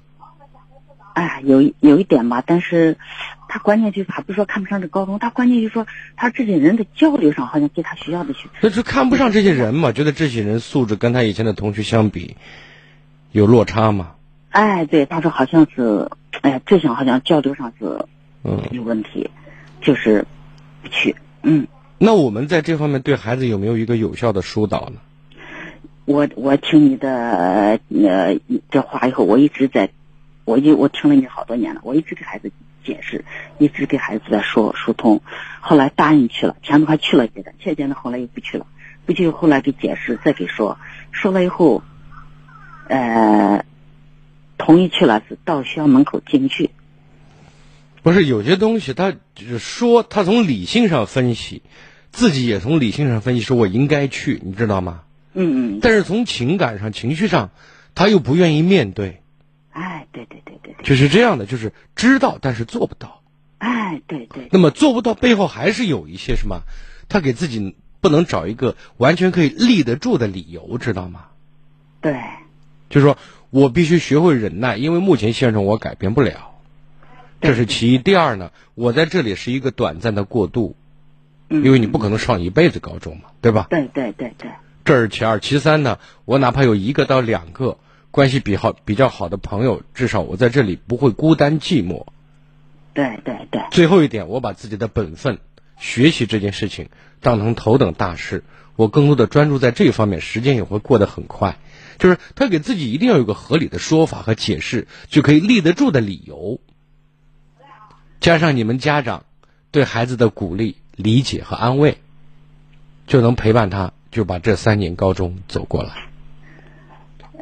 [1.13, 2.97] 哎，有有一点吧，但是
[3.47, 5.85] 他关键就是他不是说看不上这高中，他关键就是说
[6.15, 12.37] 他这些人的交流上好像跟他学校的学，那就看不上这些人嘛，觉得这些人素质跟他以前的同学相比
[13.31, 14.11] 有落差嘛。
[14.51, 16.09] 哎，对，他说好像是，
[16.41, 18.05] 哎呀，这项好像交流上是
[18.71, 19.29] 有问题，
[19.81, 20.25] 就是
[20.81, 21.67] 不去，嗯。
[21.97, 25.01] 那我们在这方面对孩子有没有一个有效的疏导呢？
[26.05, 28.39] 我我听你的呃
[28.71, 29.89] 这话以后，我一直在。
[30.49, 32.51] 我一我听了你好多年了，我一直给孩子
[32.83, 33.23] 解释，
[33.59, 35.21] 一直给孩子在说疏通，
[35.61, 38.65] 后来答应去了，前头还去了一个，渐渐的后来又不去了，
[39.05, 40.79] 不去后来给解释，再给说，
[41.11, 41.83] 说了以后，
[42.87, 43.63] 呃，
[44.57, 46.71] 同意去了，是到学校门口进不去。
[48.01, 51.61] 不是有些东西，他就是说，他从理性上分析，
[52.09, 55.01] 自己也从理性上分析，说我应该去，你知道吗？
[55.35, 55.79] 嗯嗯。
[55.79, 57.51] 但是从情感上、情绪上，
[57.93, 59.21] 他又不愿意面对。
[59.71, 63.21] 哎，对对对对，就是这样的，就是知道但是做不到。
[63.59, 64.47] 哎，对对。
[64.51, 66.61] 那么做不到背后还是有一些什么？
[67.07, 71.25] 他给自己不能找一个完全可以立得住的理由，知道吗？
[72.01, 72.19] 对。
[72.89, 73.17] 就是说
[73.51, 76.55] 我必须学会忍耐，因为目前现状我改变不了，
[77.41, 77.97] 这是其一。
[77.97, 80.75] 第二呢，我在这里是一个短暂的过渡，
[81.49, 83.67] 因为你不可能上一辈子高中嘛，对吧？
[83.69, 84.49] 对对对对。
[84.83, 87.77] 这是其二，其三呢，我哪怕有一个到两个。
[88.11, 92.05] 关系比好比较好的朋友，至少我在这里不会孤单寂寞。
[92.93, 93.61] 对对对。
[93.71, 95.37] 最后一点，我把自己的本分
[95.77, 96.89] 学习这件事情
[97.21, 98.43] 当成头等大事，
[98.75, 101.57] 我更多的专注在这方面，时间也会过得很快。
[101.99, 106.59] 就是他给自己一定要有个合理的说法和解释，就可以立得住的理由。
[108.19, 109.25] 加上你们家长
[109.71, 111.99] 对孩子的鼓励、理解和安慰，
[113.05, 116.08] 就能陪伴他，就把这三年高中走过来。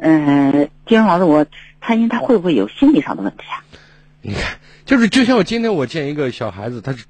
[0.00, 1.44] 嗯，金老师，我
[1.80, 3.64] 担心他会不会有心理上的问题啊？
[4.22, 7.04] 你看，就是就像我今天我见一个小孩子，他是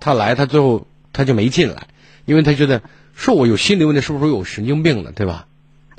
[0.00, 1.88] 他来，他最后他就没进来，
[2.26, 2.82] 因为他觉得
[3.14, 5.10] 说我有心理问题，是不是有神经病呢？
[5.12, 5.46] 对吧？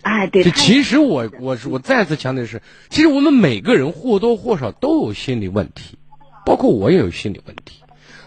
[0.02, 0.44] 哎，对。
[0.44, 5.98] 这其实我我是我再次强调的是，其实我们每个人或多或少都有心理问题，
[6.46, 7.82] 包括我也有心理问题，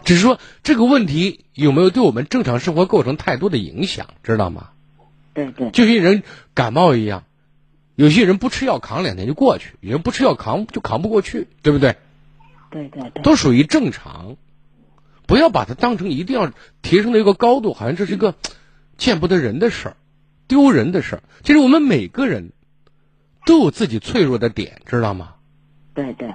[0.04, 4.68] 只是说这个问题有没有对我们正常生活构成太多的影响，知道吗？
[5.32, 5.70] 对对。
[5.70, 7.24] 就像人感冒一样。
[8.02, 11.94] 有些人不吃药扛两天就过去，有人不吃药扛就扛不过去，对不对？
[12.68, 14.36] 对对对，都属于正常，
[15.28, 18.34] 不要把它当成一定要提升到一个高度，好像这是一个
[18.96, 19.96] 见不得人的事儿、
[20.48, 21.22] 丢人的事儿。
[21.44, 22.50] 其实我们每个人
[23.46, 25.34] 都有自己脆弱的点，知道吗？
[25.94, 26.28] 对对。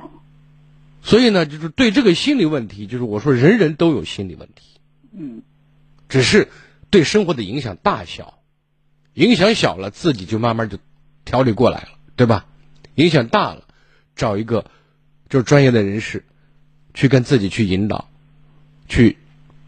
[1.01, 4.79] 所以呢，就是对这个心理问题，就是我说人人都有心理问题，
[5.11, 5.41] 嗯，
[6.07, 6.47] 只是
[6.89, 8.39] 对生活的影响大小，
[9.15, 10.77] 影响小了，自己就慢慢就。
[11.27, 12.45] 调理过来了，对吧？
[12.95, 13.63] 影响大了，
[14.15, 14.65] 找一个
[15.29, 16.23] 就是专业的人士，
[16.93, 18.09] 去跟自己去引导，
[18.87, 19.17] 去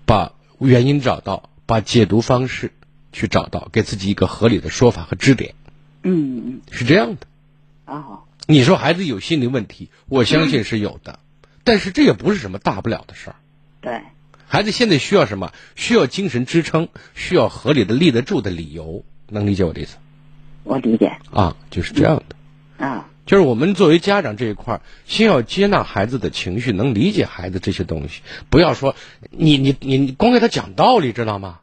[0.06, 2.72] 把原因找到，把解读方式
[3.12, 5.54] 去找到，给自己一个合理的说法和支点。
[6.02, 7.28] 嗯嗯，是这样的。
[7.84, 11.20] 啊，你说孩子有心理问题，我相信是有的，
[11.66, 13.36] 但是这也不是什么大不了的事儿。
[13.82, 14.02] 对，
[14.48, 15.52] 孩子现在需要什么？
[15.76, 19.98] 需要精神支撑，需要合理的立得住的理由，能理解我的意思？
[20.64, 28.96] 我理解啊，就是这样的啊，就是我们作为家长这一块儿，先要接纳孩子的情绪，能理解孩子这些东西，不要说
[29.32, 31.60] 你你你你光给他讲道理，知道吗？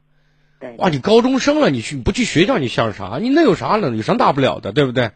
[0.58, 3.18] 对，哇，你高中生了，你去不去学校，你像啥？
[3.20, 3.94] 你那有啥呢？
[3.94, 5.10] 有啥大不了的，对不对？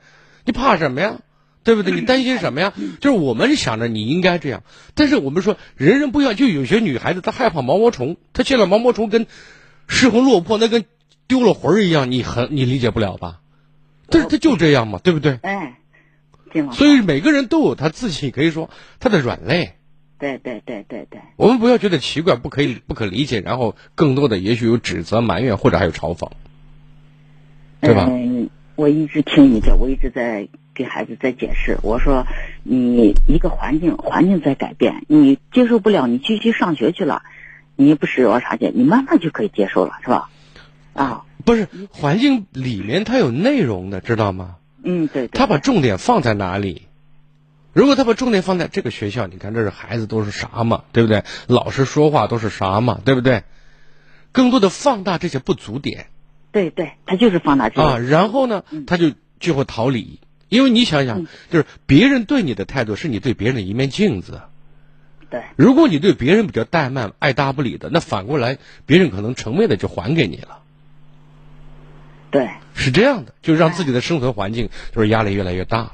[0.44, 1.16] 你怕什么呀？
[1.62, 1.92] 对不对？
[1.94, 2.72] 你担心什么呀？
[3.00, 4.62] 就是我们想着你应该这样，
[4.94, 9.26] 但是我们说人人不一样，就有些女孩子她害怕毛毛虫，她见了毛毛虫跟
[9.88, 10.84] 失魂落魄，那跟
[11.26, 13.39] 丢了魂儿一样，你很你理解不了吧？
[14.10, 15.38] 但是他就这样嘛，对不对？
[15.42, 15.78] 哎，
[16.72, 19.74] 所以每个人都有他自己可以说他的软肋。
[20.18, 21.20] 对对对对对。
[21.36, 26.28] 我们不要觉得奇怪、不可以、不可理解，然后更多的也许有指责、埋怨，或者还有嘲讽，
[27.80, 28.06] 对吧？
[28.10, 31.78] 嗯，我一直听你的，我一直在给孩子在解释。
[31.82, 32.26] 我说，
[32.64, 37.22] 你一个环境环境在改变，你接受不了，你继续上学去了，
[37.76, 40.28] 你不是有啥去，你慢慢就可以接受了，是吧？
[40.94, 44.56] 啊，不是环境里面它有内容的，知道吗？
[44.82, 45.38] 嗯，对对。
[45.38, 46.88] 他把重点放在哪里？
[47.72, 51.22] 如果他把重点放在这个学校，你看这是孩子都是啥嘛，对不对？
[51.46, 53.44] 老师说话都是啥嘛，对不对？
[54.32, 56.06] 更多的放大这些不足点。
[56.52, 60.18] 对对，他就是放大这个啊，然后呢，他就就会逃离，
[60.48, 64.40] 因为你想想，就是别人对你的态度是你对别人的一面镜子。
[65.28, 70.59] 对，如果你对别人比较怠慢、爱搭不理的，那反过来别人可能成倍的就还给你了。
[72.30, 75.92] 对，是这样的，就让自己的生存环境就是压力越来越大了，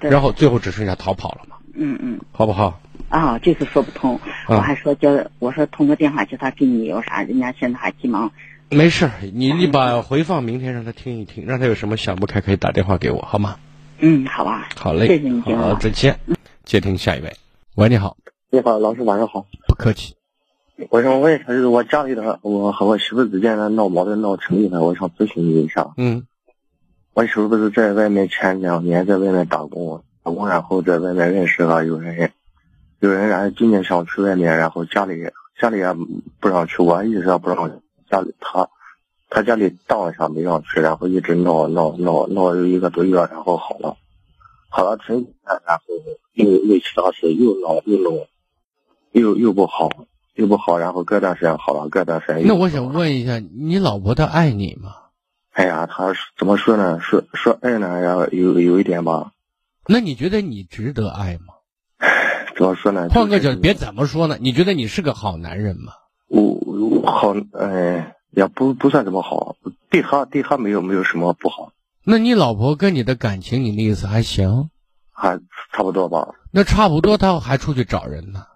[0.00, 1.56] 然后最后只剩下逃跑了嘛。
[1.74, 2.80] 嗯嗯，好不好？
[3.08, 8.30] 啊，这次说不通，我还说叫我说通个电话叫他给你有啥，人家现在还急忙。
[8.68, 13.56] 没事，你你把回放明天让他听一听，让他有什么想不开可以打电话给我，好吗？
[13.98, 14.68] 嗯，好吧。
[14.76, 16.18] 好嘞，谢谢你，好，再见。
[16.64, 17.34] 接听下一位，
[17.74, 18.16] 喂，你好。
[18.50, 19.46] 你好，老师，晚上好。
[19.66, 20.19] 不客气。
[20.88, 25.92] 我想问一下，就是我家里的，我和我媳妇之间的闹矛盾闹成厉害，我想咨询你一下。
[25.98, 26.26] 嗯。
[27.12, 32.32] 我媳妇不是在外面前两年在外面打工，打工然后在外面认识了有人，
[33.00, 35.94] 有人然后今年想去外面，然后家里家里也
[36.40, 37.68] 不让去，我一直要不让
[38.08, 38.68] 家里他，
[39.28, 43.96] 他家里当一下没让去，然后一直闹闹闹闹有一个多月，然后好了，
[44.70, 45.82] 好了挺然后
[46.34, 48.26] 又又其他事又闹又闹，
[49.12, 49.90] 又又不好。
[50.40, 52.46] 又不好，然后隔段时间好了，隔段时间。
[52.46, 54.94] 那我想问一下，你老婆她爱你吗？
[55.52, 56.98] 哎呀，她怎么说呢？
[57.00, 59.32] 说说爱呢，然后有有一点吧。
[59.86, 61.52] 那你觉得你值得爱吗？
[62.56, 63.08] 怎么说呢？
[63.10, 64.38] 换个角，别怎么说呢？
[64.40, 65.92] 你觉得你是个好男人吗？
[66.28, 69.56] 我好，哎，也不不算怎么好，
[69.90, 71.72] 对她对她没有没有什么不好。
[72.02, 74.70] 那你老婆跟你的感情，你的意思还行？
[75.12, 75.38] 还
[75.74, 76.28] 差不多吧。
[76.50, 78.46] 那差不多，她还出去找人呢。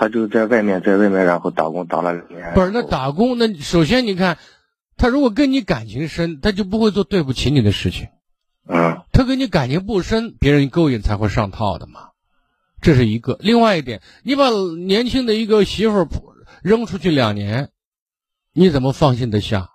[0.00, 2.54] 他就在外面，在外面，然后打工打了两年。
[2.54, 4.38] 不是，那打工，那首先你看，
[4.96, 8.08] 他如果跟你感情深，他就不会做对不起你的事情。
[8.66, 9.02] 嗯。
[9.12, 12.00] 他跟你感情不深，别人勾引才会上套的嘛，
[12.80, 13.36] 这是一个。
[13.40, 14.48] 另外一点，你把
[14.78, 16.08] 年轻的一个媳妇
[16.62, 17.68] 扔出去两年，
[18.54, 19.68] 你怎么放心得下？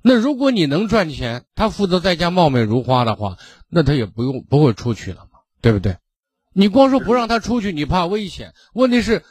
[0.00, 3.36] 那如果你能赚钱，他负责在家貌美如花的话，
[3.68, 5.96] 那他也不用不会出去了嘛，对不对？
[6.52, 9.24] 你光说不让他出去，你怕危险，问题是。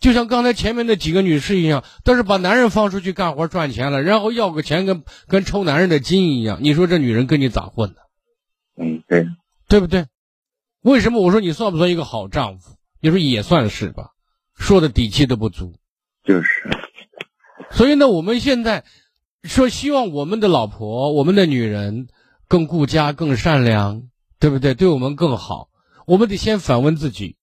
[0.00, 6.58] 就像刚才前面那几个女士一样，都是把男人放出去干活赚钱了，然后要个钱跟跟抽男人的筋一样。
[6.60, 7.96] 你说这女人跟你咋混呢？
[8.76, 9.26] 嗯，对，
[9.68, 10.06] 对不对？
[10.82, 12.76] 为什么我说你算不算一个好丈夫？
[13.00, 14.10] 你说也算是吧，
[14.54, 15.74] 说的底气都不足。
[16.24, 16.70] 就是。
[17.70, 18.84] 所以呢，我们现在
[19.42, 22.08] 说希望我们的老婆、我们的女人
[22.46, 24.02] 更顾家、更善良，
[24.38, 24.74] 对不对？
[24.74, 25.68] 对我们更好。
[26.06, 27.36] 我们得先反问自己，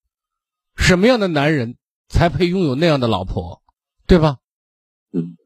[0.75, 1.75] 什么样的男人？
[2.11, 3.63] 才配拥有那样的老婆，
[4.05, 4.37] 对吧？
[5.13, 5.37] 嗯，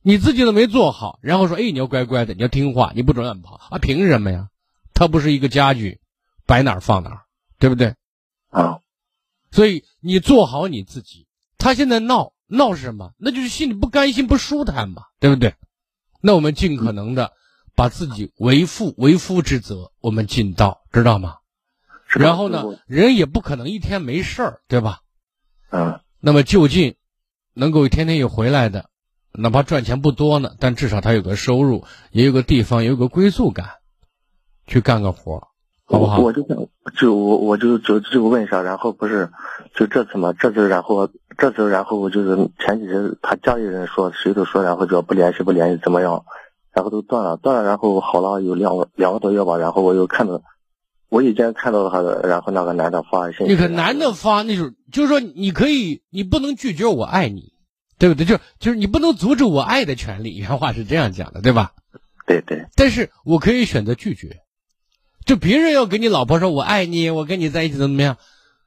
[0.00, 3.78] 你自己都没做好，然后说，哎，你要乖乖的，你要听话，你不准乱跑啊？
[3.78, 4.48] 凭什么呀？
[4.94, 6.00] 它不是一个家具，
[6.46, 7.20] 摆哪儿放哪儿，
[7.58, 7.94] 对不对？
[8.50, 8.80] 啊，
[9.50, 11.26] 所以你做好你自己。
[11.58, 13.12] 他现在闹闹是什么？
[13.18, 15.54] 那就是心里不甘心、不舒坦嘛，对不对？
[16.20, 17.32] 那我们尽可能的
[17.76, 21.36] 把自己为父为夫之责，我们尽到，知道吗？
[22.08, 25.00] 然后呢，人也不可能一天没事儿，对吧？
[25.74, 26.96] 嗯，那么就近
[27.54, 28.90] 能够天天有回来的，
[29.32, 33.66] 哪怕赚钱不多呢，但至少他有个收入，也有个地方，有个归宿感，
[34.66, 35.48] 去干个活，
[35.86, 36.18] 好不好？
[36.18, 36.58] 我就想，
[37.00, 39.30] 就我我就就就问一下，然后不是
[39.74, 40.34] 就这次嘛？
[40.34, 41.08] 这次然后
[41.38, 46.26] 这次然后就是前几天他家里人说谁都说，然后就不联系不联系怎么样，
[46.74, 50.42] 然后都断了断了，然后好了有两两个多月吧，然后我又看到。
[51.12, 53.52] 我以前看到他的，然后那个男的发信息。
[53.52, 57.52] 那个男的发，那种就是说，你可以，你不能拒绝我爱你，
[57.98, 58.24] 对不对？
[58.24, 60.38] 就就是你不能阻止我爱的权利。
[60.38, 61.72] 原话是这样讲的，对吧？
[62.26, 62.64] 对对。
[62.76, 64.38] 但是我可以选择拒绝。
[65.26, 68.16] 就别人要跟你老婆说“我爱你”，我跟你在一起怎么怎么样？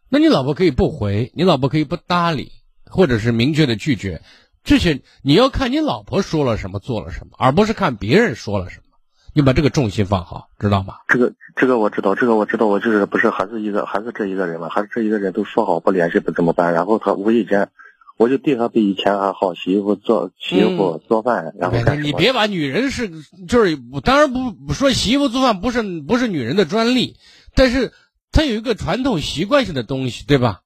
[0.09, 2.51] 那你老婆可以不回，你老婆可以不搭理，
[2.85, 4.21] 或者是明确的拒绝。
[4.63, 8.83] 这些你要看你老婆说了什么，做了什么，而不是看别人说了什么。
[9.35, 10.95] 你把这个重心放好，知道吗？
[11.09, 16.73] 这个这个我知道，这个我知道，我就是不是还是一个还是这一个人嘛，还是这一个人都说好不联系不怎么办？
[16.73, 17.67] 然后他无意间，
[18.17, 23.09] 我就对他比以前还好，洗衣服做洗衣服做饭，然后你别把女人是
[23.45, 27.17] 就是当然不说洗衣服做饭不是不是女人的专利，
[27.55, 27.91] 但是
[28.31, 30.61] 他有一个传统习惯性的东西，对吧？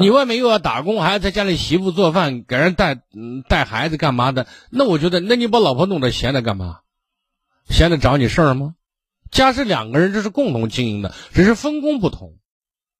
[0.00, 4.48] 你外面又要打工，还要在家里洗衣服做饭，给人带嗯带孩子干嘛的？
[4.70, 6.78] 那我觉得，那你把老婆弄得闲着干嘛？
[7.72, 8.74] 闲着找你事儿吗？
[9.30, 12.34] 家是两个人，这是共同经营的，只是分工不同，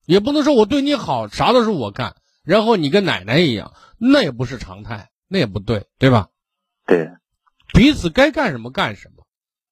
[0.06, 6.28] 也不能说我对你好，啥都是我干，然后你跟奶奶一样，那也不是常态，那也不对，对吧？
[6.86, 7.10] 对。
[7.74, 9.24] 彼此该干什么干什么，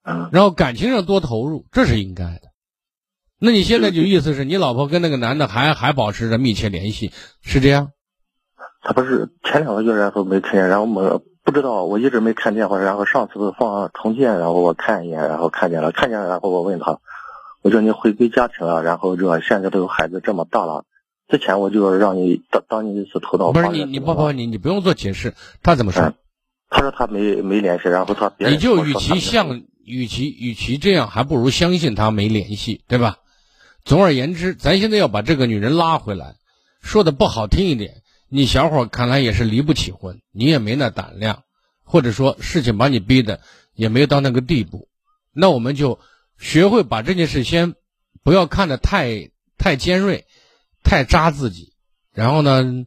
[0.02, 2.42] 嗯，然后感情上多投入，这是应该的。
[3.38, 7.10] 那你现在就意思是你老婆跟那个男的还还保持着密切联系，
[7.40, 7.92] 是这样？
[8.82, 17.00] 他不是前两个月然后没看见，然后我不知道，我一直没看电话，然后上次放重建，然后我看一眼，然后看见了，看见了，然后我问他，
[17.62, 20.84] 我说你回归家庭了，然后这现在都有孩子这么大了，
[21.28, 26.12] 之前我就让你当当你一次头脑不是你你不不你你不用做解释，他怎么说？
[26.68, 33.16] 他说他没没联系，然后他别你就与其像与其与其这样，还不如相信他没联系，对吧？
[33.84, 36.36] 总而言之，咱现在要把这个女人拉回来，
[36.80, 37.99] 说的不好听一点。
[38.32, 41.42] 你小伙看来也是离不起婚，你也没那胆量，
[41.82, 43.40] 或者说事情把你逼的
[43.74, 44.88] 也没有到那个地步，
[45.32, 45.98] 那我们就
[46.38, 47.74] 学会把这件事先
[48.22, 50.26] 不要看得太太尖锐，
[50.84, 51.74] 太扎自己，
[52.14, 52.86] 然后呢，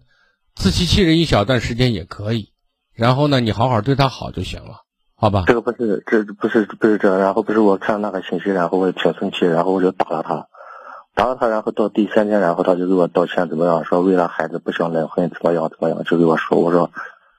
[0.56, 2.54] 自欺欺人一小段时间也可以，
[2.94, 4.84] 然后呢，你好好对他好就行了，
[5.14, 5.44] 好吧？
[5.46, 10.48] 这个不是，这不是不是这，然后不是我看到那个信息，然后我也挺生气，然后我就打了他。
[11.16, 13.84] 打了他，然后到第三天，然后他就给我道歉，怎么样？
[13.86, 15.70] 说为了孩子不想离婚，怎么样？
[15.70, 16.04] 怎么样？
[16.04, 16.90] 就给我说，我说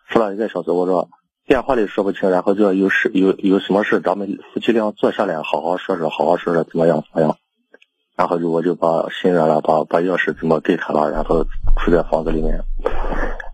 [0.08, 1.08] 说了一个小时，我说
[1.46, 7.02] 电话里说不清，然后就有事有有什么事，咱们夫妻俩坐下来好好说说，好好说说怎么样？
[7.12, 7.36] 怎么样？
[8.16, 11.44] 然后就我就把心软了，把把钥匙怎么给他了，然后
[11.84, 12.60] 住在房子里面，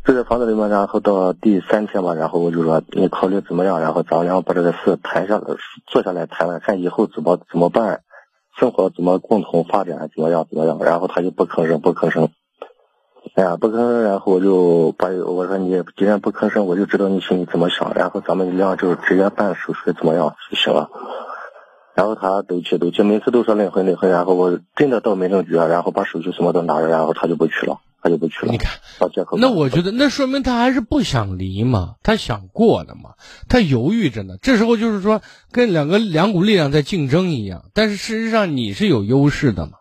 [0.04, 3.80] 住在房子里面，然后到第三天吧，然后我就说你考虑怎么样？
[3.80, 5.44] 然后咱俩把这个事谈下来，
[5.86, 8.02] 坐下来谈了，看以后怎么怎么办。
[8.60, 10.10] 生活怎么共同发展？
[10.14, 10.46] 怎么样？
[10.46, 10.78] 怎么样？
[10.80, 12.28] 然后他就不吭声，不吭声。
[13.34, 14.02] 哎呀，不吭声。
[14.02, 17.94] 然后我就把我说你既然不吭声，我就知道你心里怎么想。
[17.94, 20.90] 然后咱们俩就直接办手续，怎么样就行了。
[21.94, 24.10] 然后他都去都去，每次都说离婚离婚。
[24.10, 28.52] 然后我真的到民政局，然后把手续什么都拿着，然后他就不去了，他就不去了。
[28.52, 28.80] 你看。
[29.38, 33.14] 那我觉得那说明他还是不想离嘛，他想过的嘛，
[33.48, 34.34] 他犹豫着呢。
[34.42, 35.22] 这时候就是说
[35.52, 39.72] 跟两个两股力量在竞争一样，但是事实上你是有优势的嘛。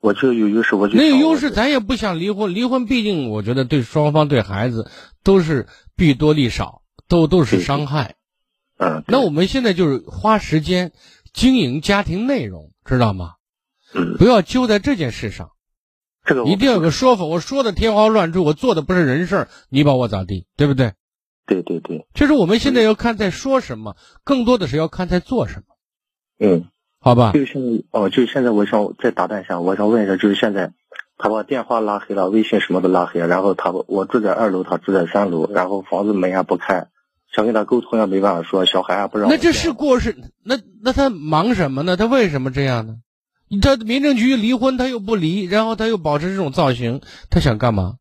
[0.00, 2.54] 我就有优势，我就那有优势，咱也不想离婚。
[2.54, 4.90] 离婚毕竟我觉得对双方对孩子
[5.22, 8.14] 都是弊多利少，都都是伤害。
[8.78, 9.02] 嗯。
[9.06, 10.92] 那我们现在就是花时间。
[11.32, 13.32] 经营家庭内容，知道吗？
[13.92, 15.50] 嗯，不要揪在这件事上，
[16.24, 17.24] 这个一定要有个说法。
[17.24, 20.92] 我说的天花乱坠，我做的不是人事你把我咋地，对不对？
[21.46, 25.74] 对对对，就是我们现在要看在说什么，更多的是要看在做什么。
[26.40, 26.64] 嗯，
[27.00, 27.32] 好吧。
[27.32, 30.72] 就现在哦，就现在，我想再打断一下，我想问一下，就是现在
[31.18, 36.88] 他把电话拉黑了，微信什么都拉黑了，然后他我住在二楼，他住在三楼，然后房子门也不开。
[37.34, 39.28] 想跟他沟通也没办法说，小孩还不让。
[39.28, 41.96] 那这是过失，那那他忙什么呢？
[41.96, 42.94] 他为什么这样呢？
[43.62, 47.00] 他民政局离婚，他又不离，然后他又保持这种造型，
[47.30, 47.94] 他想干嘛？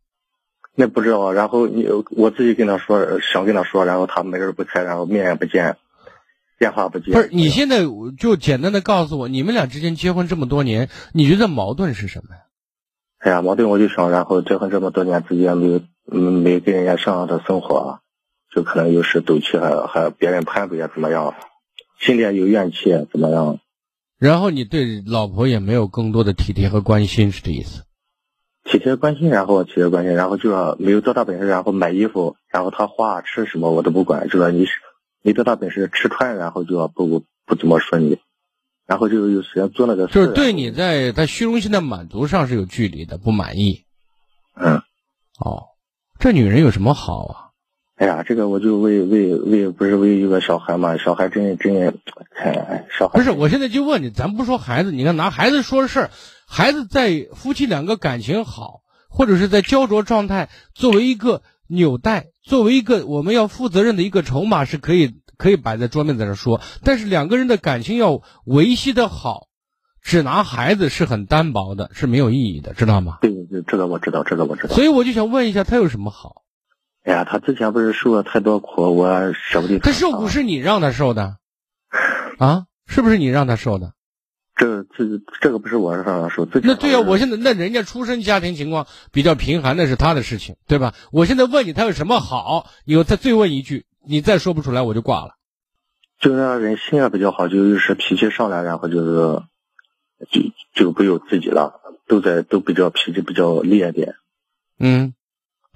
[0.76, 1.32] 那不知道。
[1.34, 5.78] 然后你我自己跟他说，想跟他说，然后他门不开，然后面也不见，
[6.58, 7.12] 电话不接。
[7.12, 7.84] 不是，你现在
[8.18, 12.42] 就简单的告诉我，你们俩之间结婚这么多年，你觉得矛盾是什么呀？
[13.20, 18.00] 哎呀，矛盾我就想，然后结婚这么多年，自己也没有没跟人家像样的生活。
[18.54, 21.34] 就可能有时赌气，还还别人攀比啊，怎么样？
[22.00, 23.60] 心里有怨气，怎么样？
[24.24, 27.84] 然后你对老婆也没有更多的体贴和关心，是这意思？
[28.64, 34.66] 体贴关心，然后体贴关心，然后就说没有多大本事，然后买衣服，然后他花吃什么我都不管，就说你
[35.24, 38.18] 没多大本事吃穿，然后就要不不怎么说你，
[38.88, 40.08] 然后就有时间做那个。
[40.08, 43.84] 就是对你在他虚荣心的满足上是有距离的，不满意。
[44.56, 44.78] 嗯。
[45.38, 45.66] 哦，
[46.18, 47.43] 这女人有什么好啊？
[48.04, 51.98] 哎呀，这个我就为为为不是为一个小孩嘛，小孩真真，
[52.36, 56.12] 哎，小孩不是，我现在就问你，咱不说孩子，你看拿孩子说事儿，
[56.46, 66.60] 孩子在夫妻两个感情好，或者是在焦灼状态，作为一个纽带，作为一个我们要负责任的一个筹码，是可以可以摆在桌面在这说。
[66.84, 69.48] 但是两个人的感情要维系的好，
[70.02, 73.20] 只拿孩子是很单薄的，是没有意义的，知道吗？
[73.22, 74.76] 对对，这个我知道，这个我知道。
[74.76, 76.43] 所以我就想问一下，他有什么好？
[77.04, 79.80] 哎呀，他之前不是受了太多苦，我舍不得。
[79.80, 81.38] 他受苦是你让他受的，
[82.40, 82.66] 啊？
[82.86, 83.94] 是不是你让他受的？
[84.56, 85.06] 这这
[85.42, 86.48] 这个不是我让他受。
[86.62, 90.94] 那对呀，我现在那人家出身家庭情况比较贫寒，那是他的事情，对吧？
[91.12, 95.36] 我现在问你他有什么好，以后再再问一句，你再说不出来我就挂了。
[96.20, 99.42] 就那人心也比较好，就是脾气上来，然后就是
[100.30, 100.42] 就
[100.74, 104.16] 就不由自己了，都在都比较脾气比较烈点。
[104.80, 105.14] 嗯。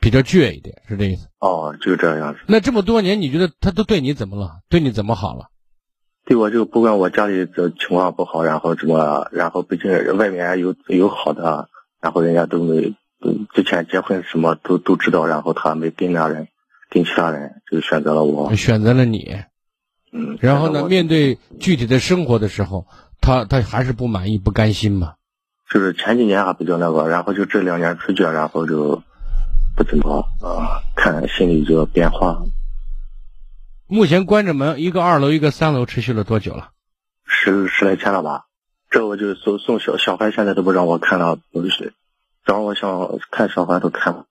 [0.08, 1.28] 比较倔一点，是这意思。
[1.40, 2.40] 哦，就这样子。
[2.48, 4.62] 那这么多年，你觉得他都对你怎么了？
[4.70, 5.50] 对你怎么好了？
[6.26, 11.68] 对我就不管我家里的情况不好，然后怎么，然后毕竟外面有有好的，
[12.00, 12.96] 然后人家都没，
[13.54, 16.48] 之前结婚什么都都知道，然后他没跟那人，
[16.90, 19.36] 跟其他人就选择了我，选择了你。
[20.14, 20.38] 嗯。
[20.40, 22.88] 然后呢，面对具体的生活的时候，
[23.20, 25.16] 他他还是不满意、不甘心嘛。
[25.70, 29.04] 就是前几年还比较那个，然后就这两年出去，然后就
[29.78, 32.42] 不怎么啊，看心里这个变化。
[33.86, 36.72] 目前关着门，一个二楼，一个三楼，持续了多久了？
[37.28, 38.46] 十十来天了吧？
[38.90, 41.92] 这我就送送小小孩，现在都不让我看到东西。
[42.44, 44.26] 早上我想看小孩都看不，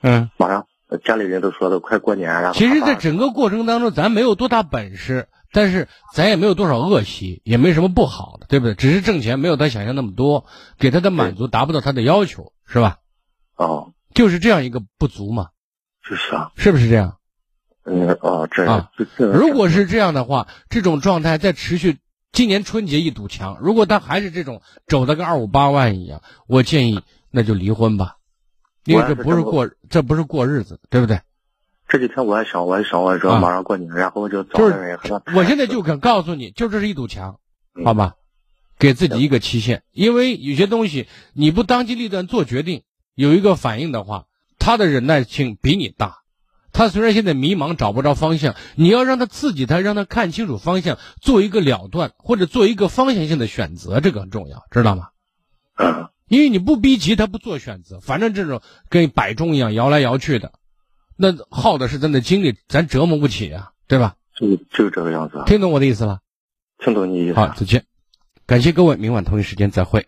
[0.00, 0.66] 嗯，马上
[1.04, 8.74] 家里人都说都快过年，了其实，在整个过程当中，咱没有多大本事，但是咱也没有多少恶习，也没什么不好的，对不对？
[8.74, 10.46] 只是挣钱没有他想象那么多，
[10.78, 12.96] 给他的满足达不到他的要求，是吧？
[13.56, 15.50] 哦，就是这样一个不足嘛，
[16.08, 17.18] 就是啊，是不是这样？
[17.84, 21.98] 嗯哦，这啊如果是这样的话，这种状态再持续，
[22.32, 28.16] 今年春节一堵墙，如果他还是这种走的跟二五八万一样，我建议那就离婚吧，
[28.86, 31.20] 因为这不是过这不是过日子，对不对？
[31.86, 33.38] 这几天我还想，我还想，我说啊。
[33.38, 37.38] 马上过年，然后我就找就是个人和他我现在就敢告诉你，就这是一堵墙，
[37.74, 37.84] 嗯。
[37.84, 38.14] 好吧？
[38.78, 42.82] 给自己一个期限，因为有些东西你不当机立断做决定，
[43.16, 44.26] 有一个反应的话，
[44.60, 46.18] 他的忍耐性比你大。
[46.72, 55.08] 他虽然现在迷茫找不着方向，你要让他刺激他，让他看清楚方向，做一个了断或者做一个方向性的选择，这个很重要，知道吗？
[55.78, 58.60] 嗯，因为你不逼急他不做选择，反正这种
[58.90, 60.52] 跟摆钟一样摇来摇去的，
[61.16, 64.16] 那耗的是咱的精力，咱折磨不起啊，对吧？
[64.38, 65.42] 就就这个样子。
[65.46, 66.20] 听懂我的意思了？
[66.84, 67.34] 听懂你意思。
[67.34, 67.86] 好，再见，
[68.44, 70.04] 感谢各位，明晚同一时间再会。